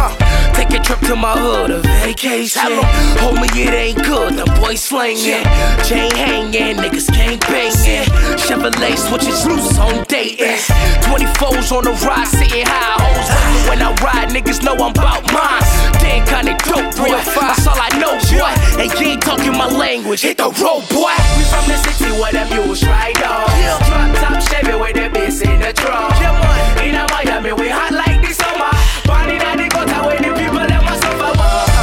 Take 0.55 0.71
a 0.71 0.79
trip 0.81 0.99
to 1.11 1.17
my 1.17 1.35
hood, 1.35 1.71
a 1.71 1.81
vacation. 2.07 2.79
Homie, 3.19 3.51
it 3.59 3.73
ain't 3.75 3.99
good, 4.07 4.39
the 4.39 4.47
boys 4.55 4.79
slinging. 4.79 5.43
Chain 5.83 6.15
hanging, 6.15 6.79
niggas 6.79 7.11
can't 7.11 7.43
gang 7.43 7.67
banging. 7.75 8.07
Chevrolet 8.39 8.95
switches 8.95 9.45
loose 9.45 9.77
on 9.77 10.05
dating. 10.07 10.63
24s 11.11 11.75
on 11.75 11.83
the 11.83 11.91
ride, 12.07 12.27
sitting 12.31 12.63
high. 12.63 13.03
Hoes 13.03 13.42
when 13.73 13.81
I 13.81 13.89
ride, 14.05 14.29
niggas 14.29 14.61
know 14.61 14.75
I'm 14.77 14.93
about 14.93 15.25
mine. 15.33 15.65
Damn 15.97 16.21
kinda 16.29 16.53
dope, 16.61 16.93
boy. 16.93 17.17
That's 17.17 17.65
all 17.65 17.73
I 17.73 17.89
know, 17.97 18.13
boy. 18.29 18.53
And 18.81 18.89
you 18.99 19.17
ain't 19.17 19.21
talking 19.21 19.57
my 19.57 19.67
language, 19.67 20.21
hit 20.21 20.37
the 20.37 20.49
road, 20.61 20.85
boy. 20.93 21.17
We 21.37 21.43
from 21.49 21.65
the 21.65 21.77
city 21.81 22.11
where 22.21 22.33
the 22.37 22.45
mules 22.53 22.83
ride 22.85 23.17
on. 23.23 23.49
Drop 23.89 24.09
top 24.21 24.37
Chevy 24.47 24.75
with 24.77 24.93
the 24.93 25.09
bass 25.09 25.41
in 25.41 25.59
the 25.59 25.73
drum. 25.73 26.13
In 26.85 26.95
a 27.01 27.03
Miami, 27.09 27.53
we 27.53 27.69
hot 27.69 27.91
like 27.91 28.21
the 28.21 28.33
summer. 28.41 28.73
Born 29.09 29.29
in 29.33 29.41
the 29.41 29.67
gutter 29.73 30.01
where 30.05 30.21
the 30.21 30.31
people 30.37 30.65
them 30.71 30.85
a 30.85 30.95
suffer. 31.01 31.33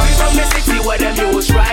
We 0.03 0.11
from 0.19 0.33
the 0.39 0.45
city 0.53 0.79
where 0.87 0.97
the 0.97 1.11
mules 1.19 1.51
ride 1.51 1.70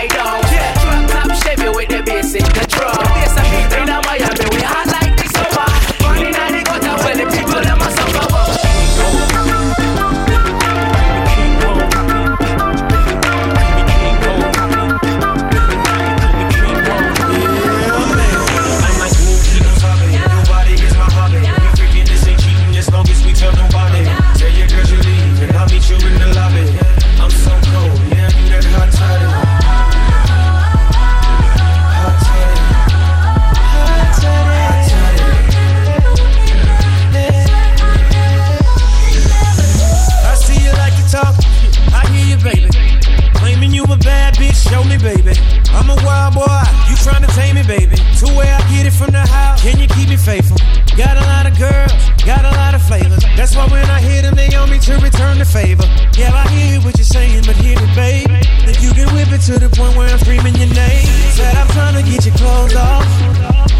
Got 50.99 51.15
a 51.15 51.23
lot 51.31 51.47
of 51.47 51.57
girls, 51.57 51.95
got 52.27 52.43
a 52.43 52.51
lot 52.59 52.75
of 52.75 52.81
flavors. 52.83 53.23
That's 53.37 53.55
why 53.55 53.65
when 53.67 53.89
I 53.89 54.01
hear 54.01 54.21
them, 54.21 54.35
they 54.35 54.53
on 54.53 54.69
me 54.69 54.79
to 54.79 54.99
return 54.99 55.39
the 55.39 55.45
favor. 55.45 55.87
Yeah, 56.19 56.35
I 56.35 56.43
hear 56.51 56.81
what 56.81 56.97
you're 56.97 57.07
saying, 57.07 57.43
but 57.47 57.55
hear 57.55 57.79
it, 57.79 57.95
babe. 57.95 58.27
If 58.67 58.83
you 58.83 58.91
can 58.91 59.07
whip 59.15 59.31
it 59.31 59.39
to 59.47 59.55
the 59.63 59.69
point 59.71 59.95
where 59.95 60.09
I'm 60.09 60.19
screaming 60.19 60.55
your 60.59 60.67
name. 60.75 61.07
Said 61.39 61.55
I'm 61.55 61.71
trying 61.71 61.95
to 61.95 62.03
get 62.03 62.25
your 62.25 62.35
clothes 62.35 62.75
off. 62.75 63.07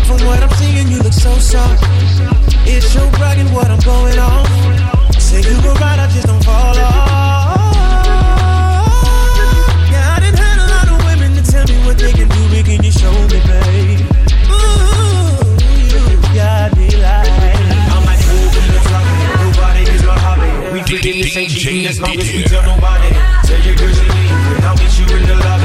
From 0.07 0.23
what 0.23 0.39
I'm 0.41 0.49
seeing, 0.55 0.87
you 0.87 1.03
look 1.03 1.11
so 1.11 1.35
soft. 1.39 1.83
It's 2.63 2.95
your 2.95 3.11
bragging 3.19 3.51
what 3.51 3.67
I'm 3.67 3.83
going 3.83 4.17
on. 4.17 4.47
Say 5.19 5.43
you 5.43 5.59
go 5.59 5.75
right, 5.75 5.99
I 5.99 6.07
just 6.15 6.25
don't 6.25 6.41
fall 6.41 6.71
off. 6.71 7.75
Yeah, 9.91 10.15
I 10.15 10.23
done 10.23 10.39
had 10.39 10.55
a 10.55 10.67
lot 10.71 10.87
of 10.87 11.03
women 11.03 11.35
to 11.35 11.43
tell 11.43 11.67
me 11.67 11.83
what 11.83 11.99
they 11.99 12.13
can 12.13 12.29
do, 12.31 12.41
but 12.47 12.63
can 12.63 12.79
you 12.81 12.93
show 12.95 13.11
me, 13.27 13.43
babe? 13.43 13.98
As 21.89 21.99
long 21.99 22.15
as 22.19 22.31
we 22.31 22.43
tell 22.43 22.61
nobody. 22.61 23.09
Tell 23.45 23.59
your 23.65 23.75
girl 23.75 23.89
you 23.89 24.01
need, 24.13 24.31
and 24.55 24.65
I'll 24.65 24.77
meet 24.77 24.99
you 24.99 25.17
in 25.17 25.27
the 25.27 25.35
lobby. 25.35 25.58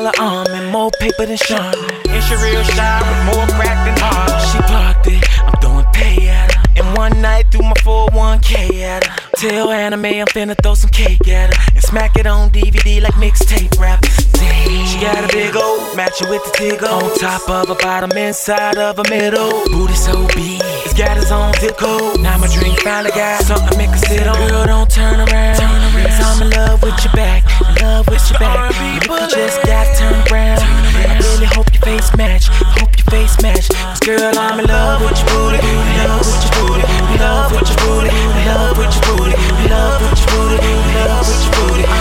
Color 0.00 0.12
arm 0.18 0.46
and 0.52 0.72
more 0.72 0.90
paper 0.92 1.26
than 1.26 1.36
Sean. 1.36 1.74
And 2.08 2.24
she 2.24 2.34
real 2.36 2.62
shy 2.62 3.00
with 3.04 3.36
more 3.36 3.46
crack 3.48 3.84
than 3.84 3.94
hard. 4.00 4.32
She 4.48 4.58
parked 4.72 5.06
it. 5.08 5.22
I'm 5.44 5.60
throwing 5.60 5.84
pay 5.92 6.26
at 6.26 6.54
her. 6.54 6.62
And 6.80 6.96
one 6.96 7.20
night 7.20 7.52
threw 7.52 7.60
my 7.60 7.74
401k 7.84 8.80
at 8.80 9.04
her. 9.04 9.30
Tell 9.36 9.70
anime 9.70 10.06
I'm 10.06 10.26
finna 10.28 10.56
throw 10.62 10.72
some 10.72 10.88
cake 10.88 11.28
at 11.28 11.54
her. 11.54 11.72
And 11.74 11.84
smack 11.84 12.16
it 12.16 12.26
on 12.26 12.48
DVD 12.48 13.02
like 13.02 13.12
mixtape 13.20 13.78
rap. 13.78 14.00
Damn. 14.32 14.86
She 14.86 14.98
got 15.00 15.22
a 15.22 15.28
big 15.36 15.54
old 15.54 15.94
matching 15.94 16.30
with 16.30 16.42
the 16.44 16.52
tig 16.56 16.82
on 16.82 17.14
top 17.18 17.46
of 17.50 17.68
her 17.68 17.74
bottom, 17.74 18.16
inside 18.16 18.78
of 18.78 18.96
her 18.96 19.08
middle. 19.10 19.50
Booty 19.66 19.94
so 19.94 20.26
big, 20.28 20.60
it's 20.84 20.94
got 20.94 21.18
its 21.18 21.30
own 21.30 21.52
zip 21.60 21.76
code. 21.76 22.20
Now 22.20 22.38
my 22.38 22.48
drink 22.48 22.80
finally 22.80 23.10
got 23.10 23.42
something 23.42 23.68
to 23.68 23.76
make 23.76 23.90
her 23.90 23.98
sit 23.98 24.26
on. 24.26 24.48
Girl, 24.48 24.64
don't 24.64 24.90
turn 24.90 25.20
around. 25.20 25.56
Turn 25.56 25.80
around. 25.92 26.08
Cause 26.08 26.20
I'm 26.24 26.42
in 26.42 26.50
love 26.56 26.82
with 26.82 26.96
your 27.04 27.12
back, 27.12 27.44
love 27.82 28.08
with 28.08 28.30
your 28.30 28.38
back. 28.38 28.72
You 28.78 29.10
look, 29.10 29.30
you 29.30 29.36
just 29.36 29.62
got 29.64 29.86
turned 29.96 30.30
around. 30.30 30.60
I 30.60 31.18
really 31.18 31.46
hope 31.46 31.72
your 31.72 31.82
face 31.82 32.14
match. 32.16 32.48
I 32.50 32.80
hope 32.80 32.96
your 32.96 33.06
face 33.06 33.40
match. 33.42 33.68
Cause 33.68 34.00
girl, 34.00 34.32
I'm 34.36 34.60
in 34.60 34.66
love 34.66 35.00
with 35.02 35.18
your 35.18 35.28
booty. 35.28 35.58
In 35.60 35.96
love 36.04 36.20
with 36.20 36.42
your 36.44 36.54
booty. 36.60 36.84
In 37.12 37.20
love 37.20 37.52
with 37.52 37.68
your 37.68 37.78
booty. 37.84 38.10
In 38.10 38.46
love 38.46 38.78
with 38.78 38.94
your 38.94 39.04
booty. 39.16 39.36
In 39.64 39.70
love 39.70 40.00
with 40.00 40.18
your 40.20 40.28
booty. 40.30 40.66
In 40.66 40.94
love 40.94 41.26
with 41.28 41.42
your 41.44 41.84
booty. 41.84 41.99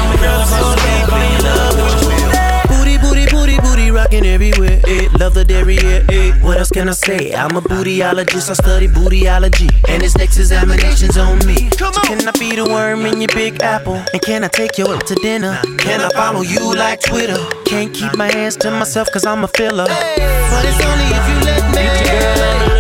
Everywhere. 4.39 4.79
Eh. 4.87 5.09
Love 5.19 5.33
the 5.33 5.43
derriere. 5.43 6.05
Eh. 6.09 6.31
What 6.41 6.57
else 6.57 6.69
can 6.69 6.87
I 6.87 6.93
say? 6.93 7.33
I'm 7.33 7.55
a 7.57 7.61
bootyologist. 7.61 8.49
I 8.49 8.53
study 8.53 8.87
bootyology, 8.87 9.69
and 9.89 10.01
this 10.01 10.15
next 10.17 10.37
examination's 10.37 11.17
on 11.17 11.45
me. 11.45 11.69
So 11.71 11.91
can 11.91 12.25
I 12.27 12.31
be 12.39 12.55
the 12.55 12.63
worm 12.63 13.05
in 13.05 13.19
your 13.21 13.27
big 13.35 13.61
apple? 13.61 14.01
And 14.13 14.21
can 14.21 14.43
I 14.43 14.47
take 14.47 14.77
you 14.77 14.87
out 14.87 15.05
to 15.07 15.15
dinner? 15.15 15.59
Can 15.77 15.99
I 16.01 16.09
follow 16.09 16.41
you 16.41 16.73
like 16.73 17.01
Twitter? 17.01 17.39
Can't 17.65 17.93
keep 17.93 18.15
my 18.15 18.31
hands 18.31 18.55
to 18.57 18.71
myself 18.71 19.09
cause 19.11 19.25
I'm 19.25 19.43
a 19.43 19.47
filler. 19.47 19.85
But 19.85 20.65
it's 20.65 20.81
only 20.85 21.07
if 21.17 21.25
you 21.29 21.37
let 21.45 22.73
me. 22.73 22.78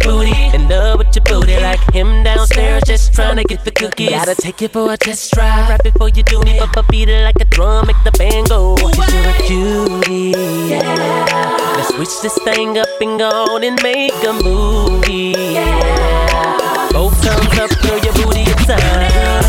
Booty, 0.00 0.34
in 0.54 0.68
love 0.68 0.98
with 0.98 1.14
your 1.14 1.24
booty. 1.24 1.56
Like 1.60 1.80
him 1.92 2.22
downstairs, 2.22 2.82
just 2.86 3.14
trying 3.14 3.36
to 3.36 3.44
get 3.44 3.64
the 3.64 3.70
cookies. 3.70 4.10
Gotta 4.10 4.34
take 4.34 4.60
you 4.60 4.68
for 4.68 4.92
a 4.92 4.96
test 4.96 5.32
drive 5.32 5.68
right 5.70 5.82
before 5.82 6.08
you 6.08 6.22
do 6.22 6.40
me. 6.40 6.60
But 6.74 6.88
beat 6.88 7.08
it 7.08 7.24
like 7.24 7.40
a 7.40 7.44
drum, 7.44 7.86
make 7.86 8.02
the 8.04 8.12
band 8.12 8.48
go. 8.48 8.76
Cause 8.76 9.12
you're 9.12 9.28
a 9.28 9.34
cutie. 9.46 10.32
Yeah. 10.70 11.76
Let's 11.76 11.94
switch 11.94 12.20
this 12.22 12.38
thing 12.44 12.78
up 12.78 12.88
and 13.00 13.18
go 13.18 13.28
on 13.28 13.64
and 13.64 13.80
make 13.82 14.12
a 14.24 14.32
movie. 14.32 15.34
Yeah. 15.36 16.88
Both 16.92 17.22
thumbs 17.22 17.58
up, 17.58 17.70
girl, 17.82 17.98
your 17.98 18.14
booty 18.14 18.42
is 18.42 18.70
on. 18.70 19.39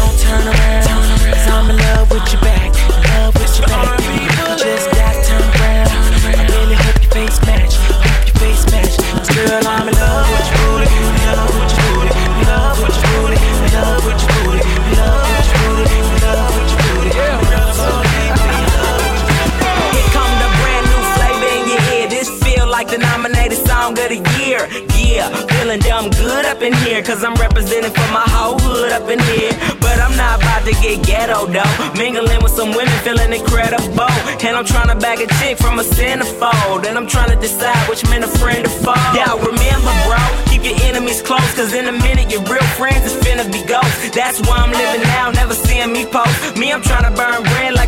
Feeling 25.72 25.80
dumb 25.88 26.10
good 26.12 26.46
up 26.46 26.62
in 26.62 26.74
here. 26.74 27.02
Cause 27.02 27.24
I'm 27.24 27.36
representing 27.36 27.92
for 27.92 28.08
my 28.12 28.26
whole 28.28 28.60
hood 28.60 28.92
up 28.92 29.10
in 29.10 29.20
here. 29.20 29.52
But 29.80 30.00
I'm 30.00 30.16
not 30.18 30.40
about 30.42 30.66
to 30.66 30.74
get 30.82 31.06
ghetto 31.06 31.48
though. 31.48 31.72
Mingling 31.96 32.44
with 32.44 32.52
some 32.52 32.72
women 32.72 32.94
feeling 33.04 33.34
incredible. 33.34 34.12
And 34.44 34.56
I'm 34.58 34.66
trying 34.66 34.90
to 34.90 34.96
bag 34.96 35.20
a 35.22 35.28
chick 35.40 35.58
from 35.58 35.80
a 35.80 35.84
centerfold. 35.84 36.86
And 36.86 36.98
I'm 36.98 37.08
trying 37.08 37.30
to 37.30 37.40
decide 37.40 37.78
which 37.90 38.04
man 38.10 38.24
a 38.24 38.28
friend 38.28 38.64
to 38.64 38.70
foe. 38.70 38.94
Yeah, 39.16 39.32
remember, 39.40 39.94
bro, 40.08 40.22
keep 40.48 40.64
your 40.64 40.78
enemies 40.88 41.22
close. 41.22 41.54
Cause 41.56 41.74
in 41.74 41.88
a 41.88 41.92
minute, 41.92 42.32
your 42.32 42.44
real 42.44 42.68
friends 42.76 43.06
is 43.06 43.16
finna 43.24 43.46
be 43.52 43.64
ghosts. 43.68 44.12
That's 44.12 44.40
why 44.42 44.58
I'm 44.58 44.72
living 44.72 45.02
now, 45.02 45.32
never 45.32 45.54
seeing 45.54 45.94
me 45.94 46.06
post. 46.06 46.58
Me, 46.58 46.72
I'm 46.72 46.82
trying 46.82 47.08
to 47.08 47.14
burn 47.16 47.44
bread 47.44 47.74
like 47.74 47.81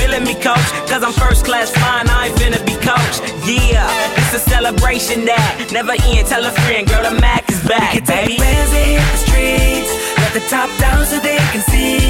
feeling 0.00 0.24
me, 0.24 0.34
coach. 0.40 0.68
Cause 0.88 1.02
I'm 1.04 1.12
first 1.12 1.44
class 1.44 1.70
fine, 1.70 2.08
I 2.08 2.28
ain't 2.28 2.36
finna 2.40 2.60
be 2.64 2.74
coach. 2.80 3.16
Yeah, 3.44 3.84
it's 4.16 4.32
a 4.32 4.40
celebration 4.40 5.28
that 5.28 5.68
never 5.72 5.92
end. 5.92 6.24
Tell 6.26 6.44
a 6.44 6.52
friend, 6.64 6.88
girl, 6.88 7.04
the 7.04 7.20
Mac 7.20 7.44
is 7.52 7.60
back. 7.68 7.92
We 7.92 8.00
can 8.00 8.06
take 8.08 8.40
baby. 8.40 8.96
hit 8.96 9.04
the 9.04 9.20
streets. 9.20 9.92
Let 10.16 10.32
the 10.32 10.44
top 10.48 10.68
down 10.80 11.04
so 11.04 11.20
they 11.20 11.36
can 11.52 11.62
see. 11.68 12.00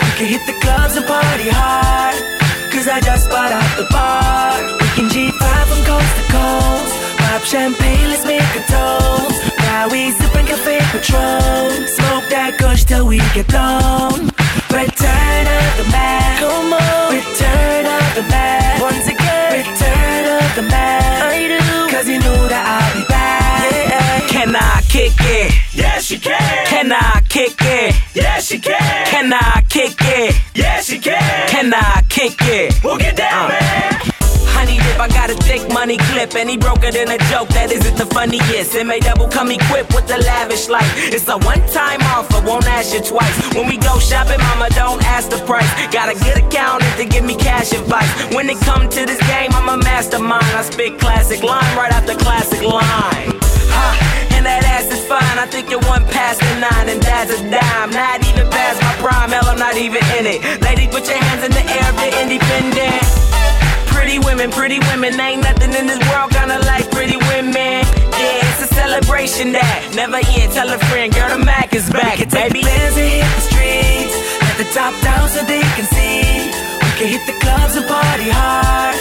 We 0.00 0.10
can 0.16 0.26
hit 0.32 0.42
the 0.48 0.56
clubs 0.64 0.96
and 0.96 1.04
party 1.04 1.52
hard. 1.52 2.16
Cause 2.72 2.88
I 2.88 2.98
just 3.04 3.28
bought 3.28 3.52
out 3.52 3.70
the 3.76 3.86
bar. 3.92 4.56
We 4.80 4.88
can 4.96 5.06
G5 5.12 5.44
from 5.68 5.80
coast 5.84 6.12
to 6.18 6.24
coast. 6.32 6.92
Pop 7.20 7.42
champagne, 7.44 8.08
let's 8.08 8.24
make 8.24 8.42
a 8.56 8.64
toast. 8.72 9.38
Now 9.68 9.88
we 9.92 10.10
sipping 10.16 10.46
cafe 10.46 10.80
Patron. 10.90 11.70
Smoke 11.86 12.26
that 12.34 12.56
kush 12.58 12.84
till 12.84 13.06
we 13.06 13.18
get 13.34 13.46
blown. 13.48 14.43
Return 14.70 15.46
of 15.46 15.70
the. 15.78 15.84
Come 16.40 16.72
on. 16.72 17.14
Return 17.14 17.86
of 17.86 18.06
the 18.14 18.22
Mac. 18.30 18.80
Once 18.80 19.06
again. 19.06 19.52
Return 19.60 20.24
of 20.38 20.54
the 20.56 20.62
Mac. 20.62 21.22
I 21.22 21.46
do. 21.48 21.90
Cause 21.90 22.08
you 22.08 22.18
know 22.18 22.48
that 22.48 22.64
I'll 22.66 22.94
be 22.94 23.06
back. 23.08 23.72
Yeah. 23.72 24.28
Can 24.28 24.56
I 24.56 24.82
kick 24.88 25.14
it? 25.20 25.52
Yes, 25.74 26.10
you 26.10 26.18
can. 26.18 26.66
Can 26.66 26.92
I 26.92 27.22
kick 27.28 27.56
it? 27.60 27.94
Yes, 28.14 28.50
you 28.50 28.60
can. 28.60 29.06
Can 29.06 29.32
I 29.32 29.62
kick 29.68 29.96
it? 30.00 30.34
Yes, 30.54 30.90
you 30.90 31.00
can. 31.00 31.48
Can 31.48 31.72
I 31.74 32.02
kick 32.08 32.36
it? 32.40 32.82
We'll 32.84 32.98
get 32.98 33.16
down, 33.16 33.50
uh. 33.50 33.60
man. 33.60 34.23
Honey 34.54 34.78
dip, 34.78 35.00
I 35.00 35.08
got 35.08 35.30
a 35.30 35.36
thick 35.42 35.66
money 35.72 35.98
clip, 36.08 36.34
and 36.34 36.48
he 36.48 36.56
broke 36.56 36.84
it 36.84 36.94
in 36.94 37.10
a 37.10 37.18
joke 37.30 37.48
that 37.58 37.70
isn't 37.70 37.96
the 37.98 38.06
funniest. 38.06 38.74
It 38.74 39.02
double 39.02 39.28
come 39.28 39.50
equipped 39.50 39.94
with 39.94 40.06
the 40.06 40.18
lavish 40.18 40.68
life. 40.68 40.88
It's 40.96 41.28
a 41.28 41.38
one-time 41.38 42.00
offer, 42.14 42.40
won't 42.46 42.66
ask 42.66 42.94
you 42.94 43.02
twice. 43.02 43.34
When 43.54 43.66
we 43.68 43.76
go 43.76 43.98
shopping, 43.98 44.38
mama, 44.38 44.70
don't 44.70 45.02
ask 45.04 45.30
the 45.30 45.38
price. 45.44 45.68
Got 45.90 46.14
a 46.14 46.16
good 46.22 46.38
accountant 46.38 46.94
to 46.96 47.04
give 47.04 47.24
me 47.24 47.34
cash 47.34 47.72
advice. 47.72 48.08
When 48.34 48.48
it 48.48 48.58
come 48.62 48.88
to 48.88 49.02
this 49.04 49.20
game, 49.26 49.50
I'm 49.52 49.68
a 49.68 49.76
mastermind. 49.82 50.46
I 50.54 50.62
spit 50.62 50.98
classic 50.98 51.42
line 51.42 51.76
right 51.76 51.92
after 51.92 52.14
classic 52.14 52.62
line. 52.62 53.34
Ha, 53.74 53.86
and 54.32 54.46
that 54.46 54.62
ass 54.64 54.86
is 54.86 55.04
fine. 55.04 55.38
I 55.38 55.46
think 55.46 55.70
you're 55.70 55.84
one 55.90 56.06
past 56.08 56.40
the 56.40 56.54
nine, 56.62 56.88
and 56.88 57.02
that's 57.02 57.34
a 57.34 57.38
dime. 57.50 57.90
Not 57.90 58.22
even 58.22 58.48
past 58.50 58.80
my 58.80 58.94
prime, 59.02 59.30
hell, 59.30 59.50
I'm 59.50 59.58
not 59.58 59.76
even 59.76 60.02
in 60.18 60.24
it. 60.26 60.62
Ladies, 60.62 60.88
put 60.94 61.06
your 61.08 61.18
hands 61.18 61.42
in 61.44 61.52
the 61.52 61.64
air 61.66 61.84
if 61.90 61.96
you're 61.98 62.22
independent. 62.22 63.03
Pretty 64.04 64.18
women, 64.18 64.50
pretty 64.50 64.80
women, 64.92 65.18
ain't 65.18 65.40
nothing 65.40 65.72
in 65.72 65.86
this 65.86 65.96
world 66.12 66.30
kinda 66.30 66.58
like 66.68 66.84
pretty 66.90 67.16
women. 67.32 67.80
Yeah, 68.20 68.44
it's 68.44 68.60
a 68.60 68.68
celebration 68.74 69.52
that 69.52 69.96
never 69.96 70.20
end. 70.20 70.52
Tell 70.52 70.68
a 70.68 70.76
friend, 70.92 71.08
girl, 71.08 71.30
the 71.32 71.42
Mac 71.42 71.72
is 71.74 71.88
back, 71.88 72.18
We 72.20 72.24
can 72.24 72.28
take 72.28 72.52
baby. 72.52 72.60
the 72.60 72.68
bands 72.68 72.96
and 73.00 73.08
hit 73.08 73.24
the 73.24 73.42
streets. 73.48 74.14
Let 74.44 74.56
the 74.60 74.68
top 74.76 74.92
down 75.00 75.24
so 75.32 75.40
they 75.48 75.64
can 75.76 75.86
see. 75.96 76.20
We 76.84 76.90
can 77.00 77.08
hit 77.16 77.24
the 77.24 77.36
clubs 77.40 77.76
and 77.80 77.86
party 77.88 78.28
hard. 78.28 79.00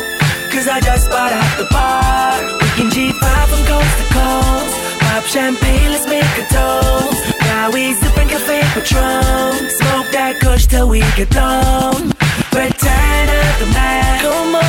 Cause 0.56 0.70
I 0.72 0.80
just 0.80 1.12
bought 1.12 1.34
out 1.36 1.52
the 1.60 1.68
bar. 1.68 2.40
We 2.64 2.68
can 2.80 2.88
G5 2.96 3.48
from 3.52 3.64
coast 3.68 3.94
to 4.00 4.06
coast. 4.16 4.74
Pop 5.04 5.24
champagne, 5.28 5.92
let's 5.92 6.08
make 6.08 6.32
a 6.40 6.46
toast. 6.48 7.20
Now 7.52 7.72
we 7.76 7.92
sipping 8.00 8.30
cafe 8.32 8.64
Patron. 8.72 9.52
Smoke 9.68 10.08
that 10.16 10.40
kush 10.40 10.66
till 10.68 10.88
we 10.88 11.04
get 11.20 11.30
blown. 11.36 12.16
Return 12.56 13.26
of 13.44 13.52
the 13.60 13.68
Mac. 13.76 14.22
Come 14.24 14.56
on. 14.56 14.63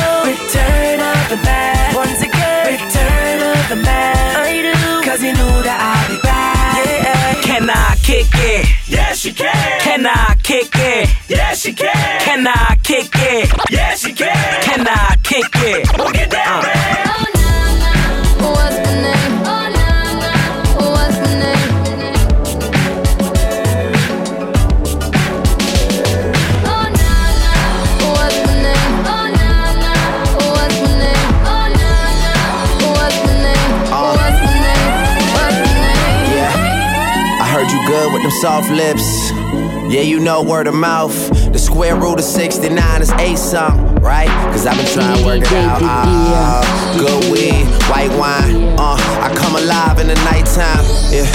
Kick 8.25 8.39
it? 8.41 8.67
Yes, 8.87 9.25
you 9.25 9.33
can. 9.33 9.81
Can 9.81 10.05
I 10.05 10.35
kick 10.43 10.69
it? 10.73 11.09
Yes, 11.27 11.61
she 11.61 11.73
can. 11.73 12.21
Can 12.21 12.47
I 12.47 12.77
kick 12.83 13.09
it? 13.13 13.51
Yes, 13.71 14.01
she 14.01 14.13
can. 14.13 14.61
Can 14.63 14.87
I 14.87 15.17
kick 15.23 15.45
it? 15.53 15.97
We'll 15.97 16.11
get 16.11 16.27
uh. 16.27 16.31
down, 16.31 16.63
man. 16.63 17.04
Soft 38.45 38.69
lips. 38.69 39.31
Yeah, 39.91 40.01
you 40.01 40.19
know 40.19 40.43
word 40.43 40.67
of 40.67 40.75
mouth. 40.75 41.17
The 41.51 41.57
square 41.57 41.95
root 41.95 42.19
of 42.19 42.23
69 42.25 43.01
is 43.01 43.11
8 43.13 43.37
something, 43.39 43.95
right? 43.95 44.29
Cause 44.53 44.67
I've 44.67 44.77
been 44.77 44.85
trying 44.93 45.17
to 45.17 45.25
work 45.25 45.41
it 45.41 45.51
out. 45.51 45.81
Ah, 45.81 46.61
good 46.95 47.23
weed, 47.31 47.65
white 47.89 48.13
wine. 48.21 48.77
Uh, 48.77 48.97
I 49.25 49.33
come 49.35 49.55
alive 49.55 49.97
in 49.97 50.05
the 50.09 50.19
nighttime. 50.29 50.85
Yeah, 51.09 51.25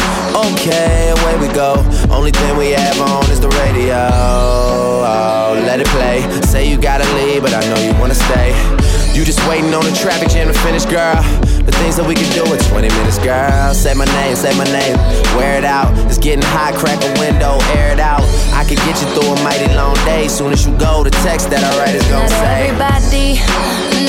okay, 0.55 1.11
away 1.11 1.49
we 1.49 1.53
go. 1.53 1.83
Only 2.15 2.31
thing 2.31 2.57
we 2.57 2.71
have 2.79 3.01
on 3.01 3.29
is 3.33 3.41
the 3.41 3.51
radio. 3.59 4.07
Oh, 4.13 5.61
let 5.67 5.81
it 5.81 5.89
play. 5.89 6.23
Say 6.43 6.71
you 6.71 6.81
gotta 6.81 7.13
leave, 7.17 7.43
but 7.43 7.53
I 7.53 7.63
know 7.71 7.81
you 7.83 7.93
wanna 7.99 8.15
stay. 8.15 8.80
You 9.21 9.27
just 9.27 9.47
waiting 9.47 9.69
on 9.77 9.85
the 9.85 9.93
traffic 9.93 10.33
jam 10.33 10.49
to 10.49 10.57
finish, 10.65 10.89
girl. 10.89 11.21
The 11.69 11.77
things 11.85 12.01
that 12.01 12.09
we 12.09 12.17
can 12.17 12.25
do 12.33 12.41
in 12.41 12.57
20 12.57 12.89
minutes, 12.89 13.21
girl. 13.21 13.77
Say 13.77 13.93
my 13.93 14.09
name, 14.17 14.33
say 14.33 14.49
my 14.57 14.65
name. 14.73 14.97
Wear 15.37 15.61
it 15.61 15.65
out. 15.69 15.93
It's 16.09 16.17
getting 16.17 16.41
hot, 16.57 16.73
crack 16.81 16.97
a 17.05 17.13
window, 17.21 17.61
air 17.77 17.93
it 17.93 18.01
out. 18.01 18.25
I 18.57 18.65
can 18.65 18.81
get 18.89 18.97
you 18.97 19.05
through 19.13 19.29
a 19.29 19.37
mighty 19.45 19.69
long 19.77 19.93
day. 20.09 20.25
Soon 20.25 20.57
as 20.57 20.65
you 20.65 20.73
go, 20.81 21.05
the 21.05 21.13
text 21.21 21.53
that 21.53 21.61
I 21.61 21.69
write 21.77 21.93
is 21.93 22.01
gonna 22.09 22.33
Not 22.33 22.41
say. 22.41 22.73
everybody 22.73 23.37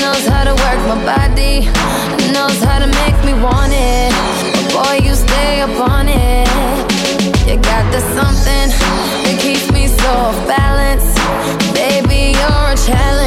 knows 0.00 0.24
how 0.32 0.48
to 0.48 0.56
work 0.56 0.80
my 0.88 0.96
body, 1.04 1.68
knows 2.32 2.56
how 2.64 2.80
to 2.80 2.88
make 3.04 3.16
me 3.28 3.36
want 3.36 3.76
it. 3.76 4.16
But 4.56 4.64
boy, 4.72 5.04
you 5.04 5.12
stay 5.12 5.60
up 5.60 5.76
on 5.76 6.08
it. 6.08 6.48
You 7.44 7.60
got 7.60 7.84
the 7.92 8.00
something 8.16 8.72
that 9.28 9.36
keeps 9.44 9.68
me 9.76 9.92
so 9.92 10.08
off 10.08 10.40
balance. 10.48 11.04
Baby, 11.76 12.32
you're 12.32 12.72
a 12.72 12.80
challenge. 12.80 13.21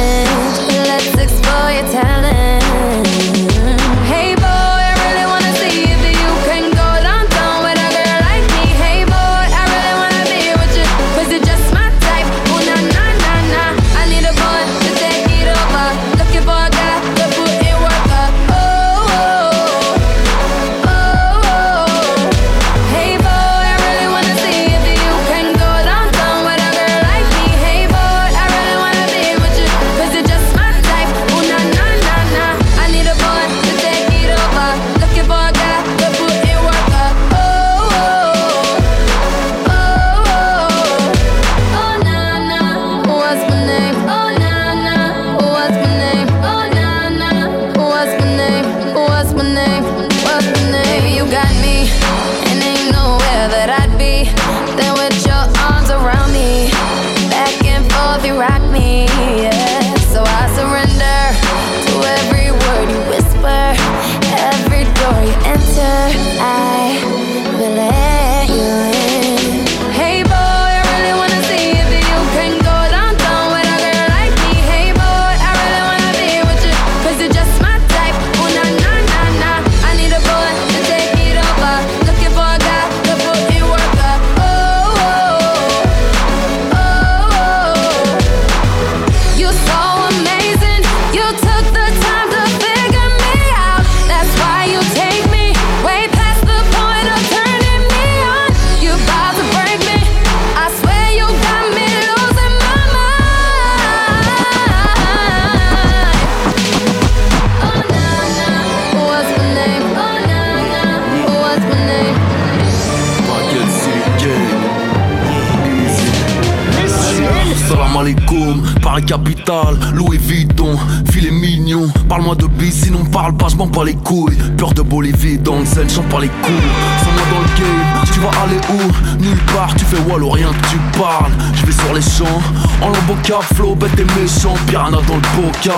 Tu 129.76 129.84
fais 129.84 129.98
wall 130.08 130.22
ou 130.22 130.30
rien 130.30 130.48
que 130.48 130.68
tu 130.68 130.78
parles. 130.98 131.32
Je 131.54 131.66
vais 131.66 131.72
sur 131.72 131.94
les 131.94 132.02
champs, 132.02 132.42
en 132.82 132.88
l'embocable, 132.88 133.44
flow, 133.54 133.74
bête 133.74 133.98
et 133.98 134.20
méchant. 134.20 134.54
Piranha 134.66 134.98
dans 135.06 135.16
le 135.16 135.22
bocal. 135.36 135.74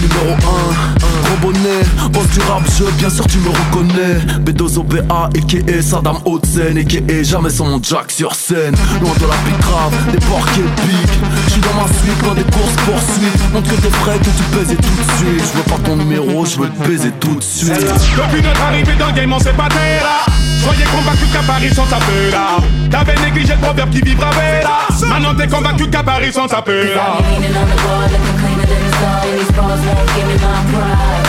Numéro 0.00 0.34
1, 0.34 1.24
gros 1.24 1.36
bonnet, 1.42 1.82
boss 2.10 2.26
du 2.28 2.40
rap, 2.40 2.62
je 2.78 2.84
bien 2.98 3.10
sûr 3.10 3.26
tu 3.26 3.38
me 3.38 3.50
reconnais. 3.50 4.18
B2O 4.44 4.82
BA, 4.84 5.30
a.k.a. 5.34 5.82
Saddam 5.82 6.18
Haute-Scène, 6.24 6.78
a.k.a. 6.78 7.22
jamais 7.22 7.50
sans 7.50 7.66
mon 7.66 7.82
jack 7.82 8.10
sur 8.10 8.34
scène. 8.34 8.74
Loin 9.00 9.12
de 9.20 9.26
la 9.26 9.36
pique 9.44 9.60
grave, 9.60 9.92
des 10.12 10.18
porcs 10.26 10.48
épiques. 10.56 11.18
J'suis 11.48 11.60
dans 11.60 11.74
ma 11.74 11.88
suite, 11.88 12.22
loin 12.22 12.34
des 12.34 12.44
courses 12.44 12.76
poursuites. 12.86 13.52
Montre 13.52 13.70
que 13.70 13.80
t'es 13.80 13.88
prêt, 13.88 14.18
que 14.18 14.24
tu 14.24 14.42
pèses 14.56 14.72
et 14.72 14.76
tout 14.76 14.82
de 14.82 15.16
suite. 15.18 15.52
Je 15.52 15.58
veux 15.58 15.64
pas 15.64 15.78
ton 15.84 15.96
numéro, 15.96 16.46
je 16.46 16.58
veux 16.58 16.70
te 16.70 16.88
baiser 16.88 17.10
tout 17.20 17.34
de 17.34 17.42
suite. 17.42 17.72
Depuis 17.72 18.42
notre 18.42 18.62
arrivée 18.62 18.94
dans 18.98 19.08
le 19.08 19.12
game, 19.12 19.32
on 19.32 19.38
s'est 19.38 19.52
pas. 19.52 19.68
Soyez 20.62 20.84
convaincus 20.84 21.28
qu'à 21.32 21.42
Paris, 21.42 21.74
sont 21.74 21.86
tapés 21.86 22.30
là. 22.32 22.58
T'avais 23.18 23.30
négligé 23.30 23.54
le 23.54 23.60
proverbe 23.60 23.90
qui 23.90 24.00
vivra 24.00 24.30
là. 24.30 25.08
Maintenant 25.08 25.34
t'es 25.34 25.46
convaincu 25.46 25.88
qu'à 25.88 26.02
Paris, 26.02 26.32
sont 26.32 26.46
tapés 26.46 26.94
là. 26.94 27.18
Leaning 27.18 27.50
on 27.50 27.66
the 27.66 27.76
wall, 27.84 28.02
looking 28.02 28.36
cleaner 28.38 28.66
than 28.66 28.80
the 28.84 28.96
star. 28.96 29.22
And 29.24 29.38
these 29.38 29.52
bras 29.52 29.80
won't 29.86 30.08
give 30.14 30.26
me 30.26 30.34
my 30.34 30.62
pride. 30.72 31.28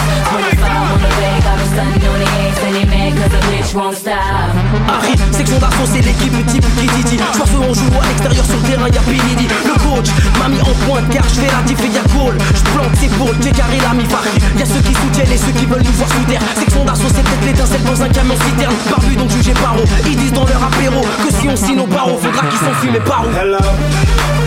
25 4.89 4.97
on 4.97 5.01
the 5.01 5.05
way, 5.05 5.15
got 5.15 5.29
them 5.29 5.29
stunting 5.29 5.29
on 5.29 5.29
the 5.29 5.29
ace. 5.29 5.29
And 5.29 5.29
they 5.29 5.29
mad 5.29 5.29
cause 5.29 5.29
the 5.29 5.29
bitch 5.29 5.29
won't 5.29 5.29
stop. 5.29 5.29
Harry, 5.29 5.33
section 5.33 5.59
d'arçon, 5.59 5.85
c'est 5.85 6.01
l'équipe 6.01 6.45
type 6.47 6.65
qui 6.75 7.03
dit 7.03 7.17
feu, 7.17 7.59
on 7.61 7.73
joue 7.73 7.99
à 8.01 8.07
l'extérieur 8.07 8.45
sur 8.45 8.57
le 8.57 8.67
terrain, 8.67 8.89
y'a 8.89 9.01
Pilidi 9.01 9.47
Le 9.65 9.75
coach 9.79 10.09
m'a 10.39 10.49
mis 10.49 10.61
en 10.61 10.73
pointe 10.85 11.09
car 11.09 11.23
je 11.29 11.41
fais 11.41 11.51
la 11.51 11.61
diff 11.63 11.79
et 11.79 11.93
y'a 11.93 12.03
goal 12.13 12.37
J'plante 12.55 12.95
ses 12.95 13.07
boules, 13.17 13.37
j'ai 13.41 13.51
carré 13.51 13.77
la 13.81 13.93
mi 13.93 14.03
Y'a 14.57 14.65
ceux 14.65 14.81
qui 14.81 14.93
soutiennent 14.93 15.31
et 15.31 15.37
ceux 15.37 15.51
qui 15.51 15.65
veulent 15.65 15.83
nous 15.83 15.93
voir 15.93 16.09
sous 16.09 16.25
terre 16.25 16.41
Section 16.57 16.85
d'arçon, 16.85 17.07
c'est 17.07 17.23
peut-être 17.23 17.45
l'étincelle 17.45 17.83
dans 17.83 18.01
un 18.01 18.09
camion 18.09 18.35
citerne 18.45 18.75
Barbu 18.89 19.15
donc 19.15 19.29
jugé 19.31 19.53
par 19.53 19.75
où 19.75 19.83
Ils 20.05 20.17
disent 20.17 20.33
dans 20.33 20.45
leur 20.45 20.63
apéro 20.63 21.01
que 21.01 21.33
si 21.33 21.47
on 21.47 21.55
signe 21.55 21.77
nos 21.77 21.87
barreaux 21.87 22.17
Faudra 22.17 22.47
qu'ils 22.47 22.59
s'enfuient 22.59 22.99
par 23.05 23.23
où? 23.25 23.31
Hello. 23.37 24.38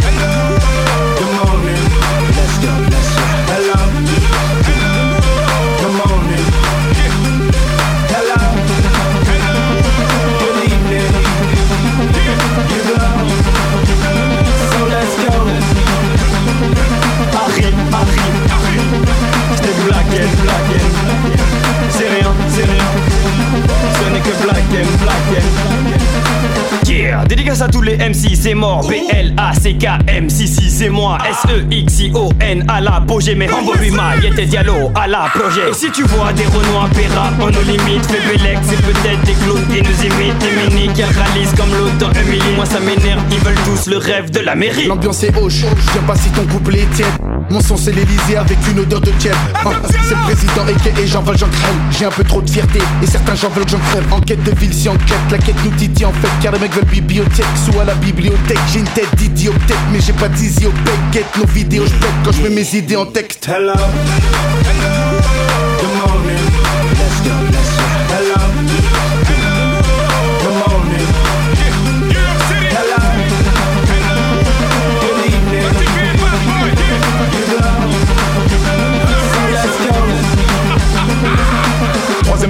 Yeah, 26.86 27.24
dédicace 27.24 27.62
à 27.62 27.68
tous 27.68 27.80
les 27.80 27.96
MC, 27.96 28.34
c'est 28.34 28.54
mort. 28.54 28.86
B-L-A-C-K-M, 28.86 30.28
si 30.28 30.46
si 30.46 30.70
c'est 30.70 30.90
moi. 30.90 31.16
S-E-X-I-O-N 31.26 32.64
à 32.68 32.80
l'apogée, 32.80 33.34
mais 33.34 33.50
Hambolima, 33.50 34.16
Yete 34.22 34.46
Diallo 34.48 34.90
à 34.94 35.06
la 35.06 35.30
projet. 35.34 35.70
Et 35.70 35.74
si 35.74 35.90
tu 35.90 36.02
vois 36.02 36.32
des 36.32 36.44
Renois 36.44 36.88
Péra, 36.94 37.30
on 37.40 37.46
nous 37.46 37.62
limite. 37.62 38.04
Fait 38.06 38.26
Bélec, 38.28 38.58
c'est 38.62 38.82
peut-être 38.82 39.22
des 39.24 39.32
clones 39.32 39.66
qui 39.68 39.80
nous 39.80 40.04
imitent. 40.04 40.38
Des 40.38 40.76
mini 40.76 40.92
qui 40.92 41.02
réalisent 41.02 41.54
comme 41.56 41.70
l'autre 41.70 41.96
dans 41.98 42.10
Emily. 42.12 42.56
Moi 42.56 42.66
ça 42.66 42.80
m'énerve, 42.80 43.22
ils 43.30 43.38
veulent 43.38 43.54
tous 43.64 43.88
le 43.88 43.96
rêve 43.96 44.30
de 44.30 44.40
la 44.40 44.54
mairie. 44.54 44.86
L'ambiance 44.86 45.22
est 45.22 45.36
hoche, 45.36 45.64
je 45.76 45.92
viens 45.92 46.02
pas 46.02 46.16
si 46.16 46.30
ton 46.30 46.44
couplet 46.46 46.80
est 46.80 46.94
tiède. 46.94 47.31
Mon 47.50 47.60
son 47.60 47.76
c'est 47.76 47.92
l'Elysée 47.92 48.36
avec 48.36 48.58
une 48.70 48.80
odeur 48.80 49.00
de 49.00 49.10
tiède. 49.12 49.34
Ah, 49.64 49.70
c'est 49.90 50.14
le 50.14 50.22
président 50.22 50.66
et 50.66 51.06
j'en 51.06 51.22
veux 51.22 51.36
j'en 51.36 51.48
crève. 51.48 51.74
J'ai 51.90 52.04
un 52.04 52.10
peu 52.10 52.24
trop 52.24 52.42
de 52.42 52.50
fierté 52.50 52.80
et 53.02 53.06
certains 53.06 53.34
j'en 53.34 53.48
veulent 53.50 53.64
que 53.64 53.70
j'en 53.70 53.78
crève. 53.78 54.04
Enquête 54.12 54.42
de 54.42 54.52
ville 54.58 54.72
si 54.72 54.88
enquête, 54.88 55.18
la 55.30 55.38
quête 55.38 55.56
nous 55.64 55.70
titille 55.72 56.06
en 56.06 56.12
fait. 56.12 56.28
Car 56.42 56.52
les 56.52 56.58
mecs 56.58 56.74
veulent 56.74 56.84
bibliothèque, 56.84 57.46
sous 57.64 57.78
à 57.78 57.84
la 57.84 57.94
bibliothèque. 57.94 58.58
J'ai 58.72 58.80
une 58.80 58.86
tête 58.86 59.14
d'idiot 59.16 59.52
peut-être, 59.52 59.80
mais 59.92 60.00
j'ai 60.00 60.12
pas 60.12 60.26
au 60.26 61.12
Get 61.12 61.24
nos 61.38 61.46
vidéos, 61.46 61.84
je 61.86 61.92
quand 62.24 62.32
je 62.32 62.42
mets 62.42 62.54
mes 62.54 62.74
idées 62.76 62.96
en 62.96 63.06
texte. 63.06 63.48
Hello. 63.48 63.74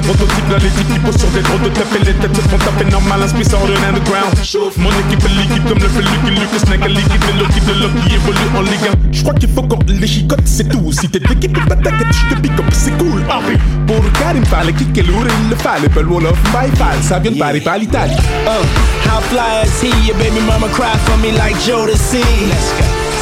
Prototype, 0.02 0.48
là 0.50 0.58
les 0.58 0.70
types 0.70 0.92
qui 0.92 0.98
posent 1.00 1.18
sur 1.18 1.30
des 1.30 1.42
drôles 1.42 1.62
de 1.62 1.68
taper 1.70 1.98
les 2.04 2.14
têtes 2.14 2.36
se 2.36 2.42
font 2.42 2.58
taper 2.58 2.90
normal, 2.90 3.22
inspire 3.22 3.46
sort 3.46 3.66
de 3.66 3.72
l'underground. 3.72 4.34
Chauffe 4.42 4.76
mon 4.76 4.90
équipe 4.90 5.24
est 5.24 5.34
liquide 5.40 5.64
comme 5.68 5.78
le 5.78 5.88
fait 5.88 6.02
Lucky 6.02 6.30
Luke, 6.30 6.56
Snake 6.58 6.84
est 6.84 6.88
liquide, 6.88 7.22
le 7.32 7.40
Loki 7.40 7.60
de 7.60 7.74
Loki 7.80 8.14
évolue 8.14 8.48
en 8.56 8.62
Ligue 8.62 8.88
1. 8.88 9.12
Je 9.12 9.22
crois 9.22 9.34
qu'il 9.34 9.48
faut 9.48 9.62
qu'on 9.62 9.78
les 9.86 10.06
chicote, 10.06 10.42
c'est 10.44 10.68
tout. 10.68 10.92
Si 10.92 11.08
t'es 11.08 11.20
d'équipe, 11.20 11.52
pas 11.68 11.76
t'inquiète, 11.76 12.08
je 12.10 12.34
te 12.34 12.40
pique 12.40 12.58
up, 12.58 12.66
c'est 12.72 12.96
cool. 12.98 13.22
Henri, 13.30 13.56
pour 13.86 14.02
le 14.02 14.10
cas, 14.10 14.32
il 14.34 14.40
me 14.40 14.46
fallait 14.46 14.72
kicker 14.72 15.02
lourd, 15.02 15.24
il 15.24 15.50
le 15.50 15.56
fallait, 15.56 15.88
belle 15.88 16.06
wall 16.06 16.26
of 16.26 16.38
my 16.52 16.68
fall, 16.76 16.98
ça 17.02 17.18
vient 17.18 17.32
de 17.32 17.38
Paris, 17.38 17.60
pas 17.60 17.78
l'Italie. 17.78 18.16
Uh, 18.46 18.62
how 19.08 19.20
fly 19.30 19.64
is 19.64 19.80
he? 19.80 19.90
Your 20.06 20.16
baby 20.18 20.40
mama 20.46 20.68
cry 20.72 20.96
for 21.06 21.16
me 21.18 21.32
like 21.32 21.56
Jodeci. 21.64 22.22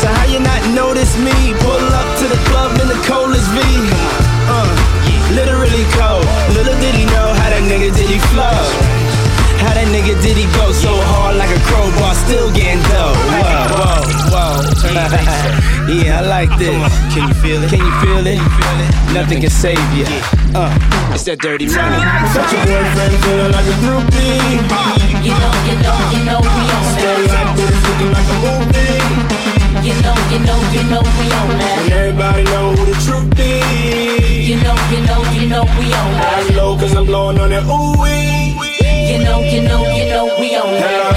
So 0.00 0.06
how 0.08 0.26
you 0.32 0.40
not 0.40 0.62
notice 0.74 1.16
me? 1.18 1.52
Pull 1.60 1.92
up 1.92 2.08
to 2.20 2.26
the 2.26 2.40
club 2.48 2.72
in 2.80 2.88
the 2.88 3.00
coldest 3.06 3.46
V. 3.52 3.60
Uh, 4.48 4.79
literally 5.34 5.84
cold. 5.96 6.24
Little 6.54 6.76
did 6.80 6.94
he 6.94 7.04
know 7.06 7.28
how 7.38 7.48
that 7.50 7.62
nigga 7.66 7.94
did 7.94 8.08
he 8.10 8.18
flow. 8.32 8.58
How 9.60 9.74
that 9.76 9.86
nigga 9.92 10.16
did 10.24 10.36
he 10.36 10.46
go 10.56 10.72
so 10.72 10.88
hard 11.12 11.36
like 11.36 11.52
a 11.52 11.60
crowbar, 11.68 12.14
still 12.16 12.48
getting 12.56 12.80
dough. 12.88 13.12
Whoa, 13.12 14.00
whoa, 14.32 14.56
whoa. 14.64 15.92
yeah, 15.92 16.20
I 16.20 16.22
like 16.24 16.50
this. 16.58 16.72
Can 17.12 17.28
you 17.28 17.34
feel 17.44 17.60
it? 17.62 17.68
Can 17.68 17.80
you 17.84 17.94
feel 18.00 18.24
it? 18.24 18.40
Nothing 19.12 19.40
can 19.44 19.50
save 19.50 19.80
you. 19.92 20.06
Uh, 20.56 20.72
it's 21.12 21.24
that 21.28 21.38
dirty 21.38 21.66
money. 21.68 22.00
Such 22.32 22.50
a 22.56 22.58
boyfriend 22.64 23.14
feeling 23.22 23.52
like 23.52 23.68
a 23.68 23.76
groupie. 23.84 24.64
You 25.20 25.36
know, 25.36 25.52
you 25.68 25.76
know, 25.84 25.96
you 26.16 26.20
know 26.24 26.40
we 26.40 26.64
on 26.72 26.84
Stay 26.96 27.28
that. 27.28 27.36
like 27.36 27.52
this, 27.60 27.76
looking 27.84 28.12
like 28.16 28.28
a 28.32 28.36
movie. 28.40 28.96
You 29.84 29.94
know, 30.00 30.16
you 30.32 30.40
know, 30.48 30.58
you 30.72 30.82
know 30.88 31.02
we 31.04 31.26
on 31.36 31.50
And 31.52 31.60
that. 31.60 31.92
everybody 31.92 32.44
know 32.48 32.72
who 32.72 32.84
the 32.88 32.96
truth 33.04 33.38
is. 33.38 34.19
You 34.50 34.56
know, 34.56 34.74
you 34.90 35.00
know, 35.06 35.22
you 35.30 35.46
know 35.48 35.62
we 35.78 35.86
on 35.94 36.10
I 36.10 36.42
that. 36.42 36.52
know 36.56 36.76
cause 36.76 36.92
I'm 36.96 37.06
blowing 37.06 37.38
on 37.38 37.50
that 37.50 37.62
ooh 37.70 37.94
wee. 38.02 38.58
You 39.06 39.22
know, 39.22 39.38
you 39.46 39.62
know, 39.62 39.86
you 39.94 40.06
know 40.10 40.24
we 40.40 40.56
on 40.56 40.66
Hello. 40.74 40.80
that. 40.82 41.14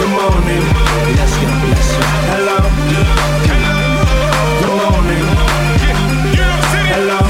Good 0.00 0.12
morning. 0.16 0.64
Let's 1.12 1.36
go. 1.36 1.48
Let's 1.68 1.92
go. 1.92 2.00
Hello. 2.32 2.56
Good 4.64 4.72
morning. 4.80 5.24
Hello. 6.96 7.20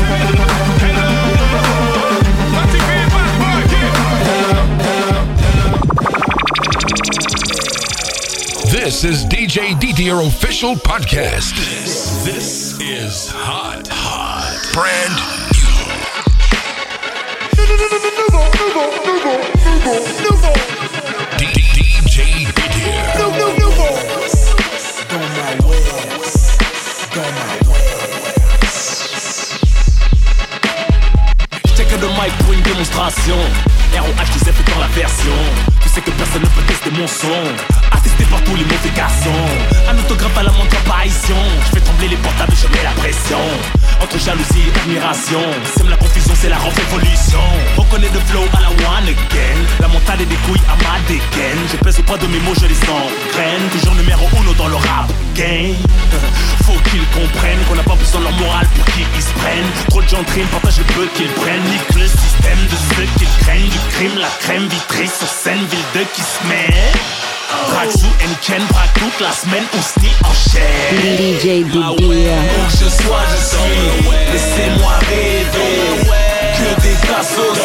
This 8.71 9.03
is 9.05 9.25
DJ 9.25 9.79
Didier 9.81 10.21
official 10.21 10.75
podcast. 10.75 11.86
This 12.27 12.75
is 12.81 13.31
hot, 13.31 13.87
hot, 13.87 14.59
brand 14.75 15.15
new. 15.55 15.79
DJ 21.39 22.51
le 32.01 32.09
mic 32.09 32.37
pour 32.39 32.53
une 32.53 32.63
démonstration. 32.63 33.37
ROH 33.93 34.75
dans 34.75 34.81
la 34.81 34.89
version. 34.89 35.31
Tu 35.81 35.89
sais 35.89 36.01
que 36.01 36.11
personne 36.11 36.43
ne 36.43 36.47
peut 36.47 36.67
tester 36.67 36.91
mon 36.91 37.07
son. 37.07 37.86
Attesté 38.07 38.25
par 38.27 38.41
tous 38.45 38.55
les 38.55 38.63
mauvais. 38.63 38.77
Un 39.89 39.99
autographe 39.99 40.39
à 40.39 40.43
la 40.45 40.53
montre 40.53 40.77
apparition. 40.79 41.37
Je 41.67 41.75
fais 41.75 41.81
trembler 41.81 42.09
les 42.09 42.17
portables, 42.17 42.55
je 42.55 42.69
mets 42.69 42.85
la 42.85 42.93
pression. 42.93 43.39
Entre 44.01 44.19
jalousie 44.19 44.63
et 44.63 44.79
admiration. 44.79 45.43
Sème 45.77 45.89
la 45.89 45.97
confusion, 45.97 46.33
c'est 46.39 46.49
la 46.49 46.59
révolution. 46.59 47.43
On 47.79 47.85
connaît 47.85 48.11
le 48.13 48.21
flow 48.21 48.45
à 48.57 48.61
la 48.61 48.69
one 48.71 49.09
again. 49.09 49.59
La 49.81 49.89
montagne 49.89 50.25
des 50.25 50.37
couilles 50.47 50.63
à 50.71 50.77
ma 50.77 51.01
dégaine. 51.09 51.59
Je 51.73 51.77
pèse 51.79 51.99
au 51.99 52.03
poids 52.03 52.19
de 52.19 52.27
mes 52.29 52.39
mots, 52.41 52.55
je 52.55 52.67
les 52.67 52.79
engraine. 52.87 53.67
Toujours 53.73 53.95
numéro 53.97 54.29
uno 54.39 54.55
dans 54.55 54.69
le 54.69 54.77
rap 54.77 55.11
game. 55.35 55.75
Faut 56.65 56.79
qu'ils 56.91 57.07
comprennent 57.11 57.63
qu'on 57.69 57.75
n'a 57.75 57.83
pas 57.83 57.97
besoin 57.97 58.21
de 58.21 58.27
leur 58.27 58.37
morale 58.39 58.69
pour 58.77 58.85
qu'ils 58.95 59.23
se 59.23 59.33
prennent. 59.41 59.73
Trop 59.91 60.03
de 60.03 60.09
gens 60.09 60.23
triment, 60.25 60.49
partagent 60.49 60.79
le 60.79 60.85
peu 60.95 61.07
qu'ils 61.17 61.33
prennent. 61.43 61.65
Nique 61.71 61.95
le 61.97 62.07
système 62.07 62.63
de 62.71 62.77
ceux 62.95 63.09
qu'ils 63.19 63.35
craignent. 63.43 63.69
Du 63.69 63.83
crime, 63.99 64.19
la 64.19 64.31
crème 64.41 64.69
vitrée 64.69 65.11
sur 65.11 65.27
scène, 65.27 65.65
ville 65.67 65.91
de 65.95 66.07
qui 66.15 66.23
se 66.23 66.47
met. 66.47 67.26
Braxou 67.71 68.07
Ken 68.43 68.63
braque 68.69 68.93
toute 68.95 69.21
la 69.21 69.33
semaine 69.33 69.65
ou 69.75 69.83
Sti 69.83 70.11
enchaîne 70.25 71.17
DJ 71.17 71.65
DB 71.65 71.81
ah 71.83 71.93
ouais, 71.93 72.05
Où 72.05 72.71
je 72.71 72.89
sois 73.03 73.25
je 73.31 73.37
suis. 73.45 74.13
Laissez-moi 74.33 74.93
rêver. 75.09 76.11
Que 76.57 76.81
des 76.83 76.95
cassos 77.07 77.59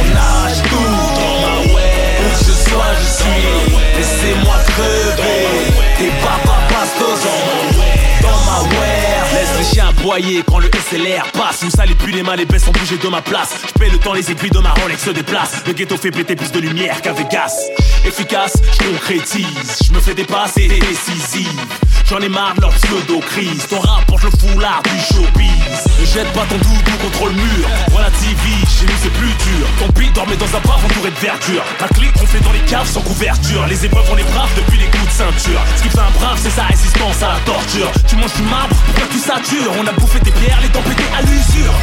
On 0.00 0.14
nage 0.14 0.62
tout 0.68 0.76
dans 0.76 1.62
Où 1.62 2.30
je 2.38 2.70
sois 2.70 2.92
je 3.00 3.06
suis. 3.22 3.76
Laissez-moi 3.96 4.56
crever. 4.66 5.46
Des 5.98 6.12
papas 6.22 6.62
pastos 6.68 7.26
Dans 8.22 8.28
ma 8.44 8.60
web. 8.68 9.06
Laisse 9.32 9.58
les 9.58 9.74
chiens 9.74 9.88
aboyer 9.88 10.44
quand 10.46 10.58
le 10.58 10.68
SLR 10.68 11.32
passe. 11.32 11.62
Une 11.62 11.70
salit 11.70 11.94
plus 11.94 12.12
les 12.12 12.22
mains, 12.22 12.36
les 12.36 12.44
baisses 12.44 12.64
sont 12.64 12.72
bougées 12.72 12.98
de 12.98 13.08
ma 13.08 13.22
place. 13.22 13.50
Je 13.80 13.90
le 13.90 13.98
temps, 13.98 14.12
les 14.12 14.30
aiguilles 14.30 14.50
de 14.50 14.58
ma 14.58 14.70
Rolex 14.70 15.02
se 15.02 15.10
déplacent. 15.10 15.64
Le 15.66 15.72
ghetto 15.72 15.96
fait 15.96 16.10
péter 16.10 16.36
plus 16.36 16.52
de 16.52 16.60
lumière 16.60 17.00
qu'avec 17.02 17.28
gaz. 17.28 17.54
Efficace, 18.06 18.52
je 18.72 18.86
concrétise. 18.86 19.82
Je 19.84 19.92
me 19.92 19.98
fais 19.98 20.14
dépasser, 20.14 20.68
décisive. 20.68 21.60
J'en 22.08 22.20
ai 22.20 22.28
marre 22.28 22.54
de 22.54 22.60
leur 22.60 22.70
pseudo-crise. 22.70 23.66
Ton 23.68 23.80
rap 23.80 24.06
porte 24.06 24.22
le 24.22 24.30
foulard 24.30 24.80
du 24.84 25.14
showbiz. 25.14 25.84
Ne 25.98 26.06
jette 26.06 26.32
pas 26.32 26.46
ton 26.48 26.56
doudou 26.58 26.96
contre 27.02 27.26
le 27.26 27.32
mur. 27.32 27.66
Relativise, 27.92 28.68
chez 28.78 28.86
nous 28.86 28.98
c'est 29.02 29.10
plus 29.10 29.26
dur. 29.26 29.66
Ton 29.80 29.88
beat 29.88 30.12
dormait 30.14 30.36
dans 30.36 30.46
un 30.46 30.60
bar 30.60 30.78
entouré 30.84 31.10
de 31.10 31.18
verdure. 31.18 31.64
Un 31.80 31.88
clic, 31.88 32.12
on 32.22 32.26
fait 32.26 32.40
dans 32.44 32.52
les 32.52 32.60
caves 32.60 32.86
sans 32.86 33.00
couverture. 33.00 33.66
Les 33.66 33.84
épreuves, 33.84 34.06
on 34.08 34.14
les 34.14 34.22
braves 34.22 34.54
depuis 34.56 34.78
les 34.78 34.86
coups 34.86 35.06
de 35.06 35.10
ceinture. 35.10 35.60
Ce 35.76 35.82
qui 35.82 35.88
fait 35.88 35.98
un 35.98 36.14
brave, 36.20 36.38
c'est 36.40 36.50
sa 36.50 36.62
résistance 36.62 37.22
à 37.24 37.34
la 37.34 37.40
torture. 37.40 37.90
Tu 38.06 38.14
manges 38.14 38.34
du 38.34 38.42
marbre, 38.42 38.76
pourquoi 38.86 39.06
tu 39.10 39.18
satures? 39.18 39.72
On 39.80 39.86
a 39.86 39.92
bouffé 39.92 40.20
tes 40.20 40.30
pierres, 40.30 40.60
les 40.62 40.68
pétées 40.68 41.10
à 41.18 41.22
l'usure. 41.22 41.74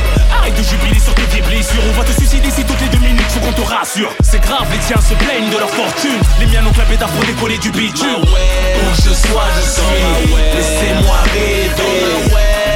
De 0.57 0.61
jubiler 0.61 0.99
sur 0.99 1.15
tes 1.15 1.23
vieilles 1.23 1.41
blessures. 1.41 1.81
On 1.89 1.97
va 1.97 2.03
te 2.03 2.11
suicider 2.11 2.51
si 2.51 2.63
toutes 2.63 2.79
les 2.79 2.89
deux 2.89 2.99
minutes, 2.99 3.25
faut 3.29 3.39
qu'on 3.39 3.53
te 3.53 3.61
rassure. 3.61 4.13
C'est 4.21 4.39
grave, 4.39 4.67
les 4.71 4.77
tiens 4.77 5.01
se 5.01 5.15
plaignent 5.15 5.49
de 5.49 5.57
leur 5.57 5.69
fortune. 5.69 6.21
Les 6.39 6.45
miens 6.45 6.61
n'ont 6.61 6.71
clapé 6.71 6.95
d'art 6.95 7.09
pour 7.09 7.23
décoller 7.25 7.57
du 7.57 7.71
bitume. 7.71 8.21
Où 8.21 8.95
que 8.95 9.01
je 9.01 9.13
sois, 9.13 9.49
je 9.55 9.61
suis. 9.61 10.33
Laissez-moi 10.53 11.17
rêver. 11.33 12.29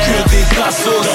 Que 0.05 0.29
des 0.29 0.45
cassos. 0.55 1.07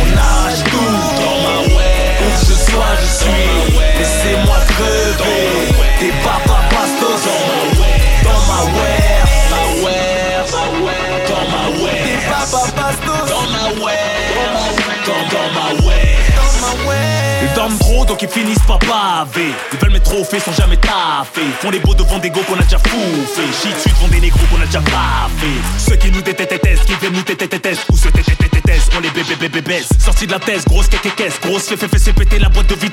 On 0.00 0.16
arrache 0.16 0.62
tout. 0.70 0.78
Où 0.78 2.30
que 2.38 2.46
je 2.46 2.54
sois, 2.70 2.94
je 3.00 3.08
suis. 3.24 3.50
Laissez-moi 3.98 4.58
crever. 4.68 5.74
Des 6.00 6.12
papas 6.22 6.49
Dans, 15.30 15.38
dans 15.54 15.76
ma 15.76 15.82
wear. 15.86 17.42
Ils 17.42 17.54
dorment 17.54 17.78
donc 18.04 18.22
ils 18.22 18.28
finissent 18.28 18.66
par 18.66 18.78
baver 18.78 19.52
Ils 19.72 19.78
veulent 19.78 19.92
mes 19.92 20.00
trophées 20.00 20.40
sans 20.40 20.52
jamais 20.52 20.76
taffer. 20.76 21.46
Font 21.60 21.70
les 21.70 21.78
beaux 21.80 21.94
devant 21.94 22.18
des 22.18 22.30
go 22.30 22.40
qu'on 22.46 22.58
a 22.58 22.62
déjà 22.62 22.78
fouffé 22.78 23.42
Shit 23.62 23.78
suite 23.78 23.94
devant 23.96 24.08
des 24.08 24.20
négros 24.20 24.40
qu'on 24.50 24.60
a 24.60 24.66
déjà 24.66 24.80
baffé 24.80 25.52
Ceux 25.78 25.96
qui 25.96 26.10
nous 26.10 26.22
détestent, 26.22 26.84
qui 26.84 26.94
viennent 27.00 27.12
nous 27.12 27.22
tétestent 27.22 27.86
Ou 27.90 27.96
ceux 27.96 28.10
tétestent, 28.10 28.92
on 28.96 29.00
les 29.00 29.10
bébés 29.10 29.36
bébés 29.40 29.60
baisse. 29.60 29.88
Sorti 29.98 30.26
de 30.26 30.32
la 30.32 30.38
thèse, 30.38 30.64
grosse 30.64 30.88
caisse 30.88 31.40
Grosse 31.42 31.68
fait 31.68 31.76
fait 31.76 31.88
fait 31.88 32.12
péter 32.12 32.38
la 32.38 32.48
boîte 32.48 32.68
de 32.68 32.74
vie 32.74 32.90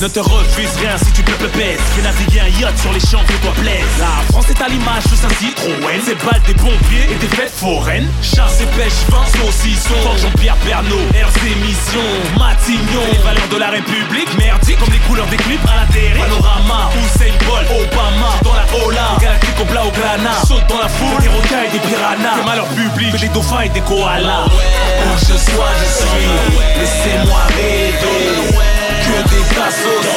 Ne 0.00 0.08
te 0.08 0.20
refuse 0.20 0.76
rien 0.80 0.96
si 0.98 1.12
tu 1.12 1.22
peux 1.22 1.32
te 1.32 1.56
pèse 1.56 1.80
Fais 1.94 2.02
naviguer 2.02 2.40
un 2.40 2.60
yacht 2.60 2.78
sur 2.78 2.92
les 2.92 3.00
champs 3.00 3.24
que 3.26 3.34
toi 3.42 3.52
plaise 3.60 3.84
La 3.98 4.22
France 4.30 4.50
est 4.50 4.60
à 4.60 4.68
l'image 4.68 5.04
de 5.04 5.16
Saint-Citroën. 5.16 6.00
C'est 6.04 6.24
balles 6.24 6.42
des 6.46 6.54
pompiers 6.54 7.06
et 7.10 7.14
des 7.20 7.28
fêtes 7.28 7.54
foraines. 7.54 8.08
Chasse 8.22 8.60
et 8.60 8.66
pêche, 8.76 8.92
vin, 9.08 9.24
saucisson. 9.38 9.94
Jean-Pierre 10.20 10.56
Pernaud, 10.56 11.00
Airs 11.14 11.32
émissions 11.44 12.12
Matignon, 12.38 13.02
les 13.12 13.18
valeurs 13.18 13.48
de 13.48 13.56
la 13.56 13.70
République 13.70 14.21
Merdique 14.38 14.78
comme 14.78 14.92
les 14.92 14.98
couleurs 15.00 15.26
des 15.26 15.36
clips 15.36 15.66
à 15.66 15.80
la 15.80 15.92
télé 15.92 16.18
Panorama, 16.18 16.90
Usain 16.96 17.34
Bolt, 17.46 17.66
Obama. 17.70 18.30
Dans 18.42 18.54
la 18.54 18.86
Ola, 18.86 19.18
galactique 19.20 19.58
au 19.58 19.62
au 19.62 19.90
grana. 19.90 20.30
Saute 20.46 20.66
dans 20.68 20.78
la 20.78 20.88
foule, 20.88 21.20
des 21.20 21.28
requins 21.28 21.64
et 21.66 21.72
des 21.72 21.80
piranhas. 21.80 22.36
Des 22.36 22.44
malheurs 22.44 22.68
publics, 22.68 23.20
des 23.20 23.28
dauphins 23.28 23.62
et 23.62 23.68
des 23.68 23.80
koalas. 23.80 24.46
Où 24.46 25.14
que 25.14 25.20
je 25.20 25.36
sois, 25.50 25.72
je 25.80 25.88
suis. 26.02 26.30
Laissez-moi 26.78 27.40
rêver. 27.56 27.92
Que 29.02 29.18
des 29.28 29.44
cassos 29.54 30.08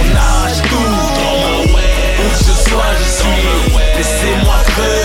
On 0.00 0.16
arrache 0.16 0.62
tout. 0.70 0.94
Où 2.22 2.28
je 2.38 2.70
sois, 2.70 2.92
je 2.98 3.04
suis. 3.18 3.74
Laissez-moi 3.96 4.54
crever 4.64 5.03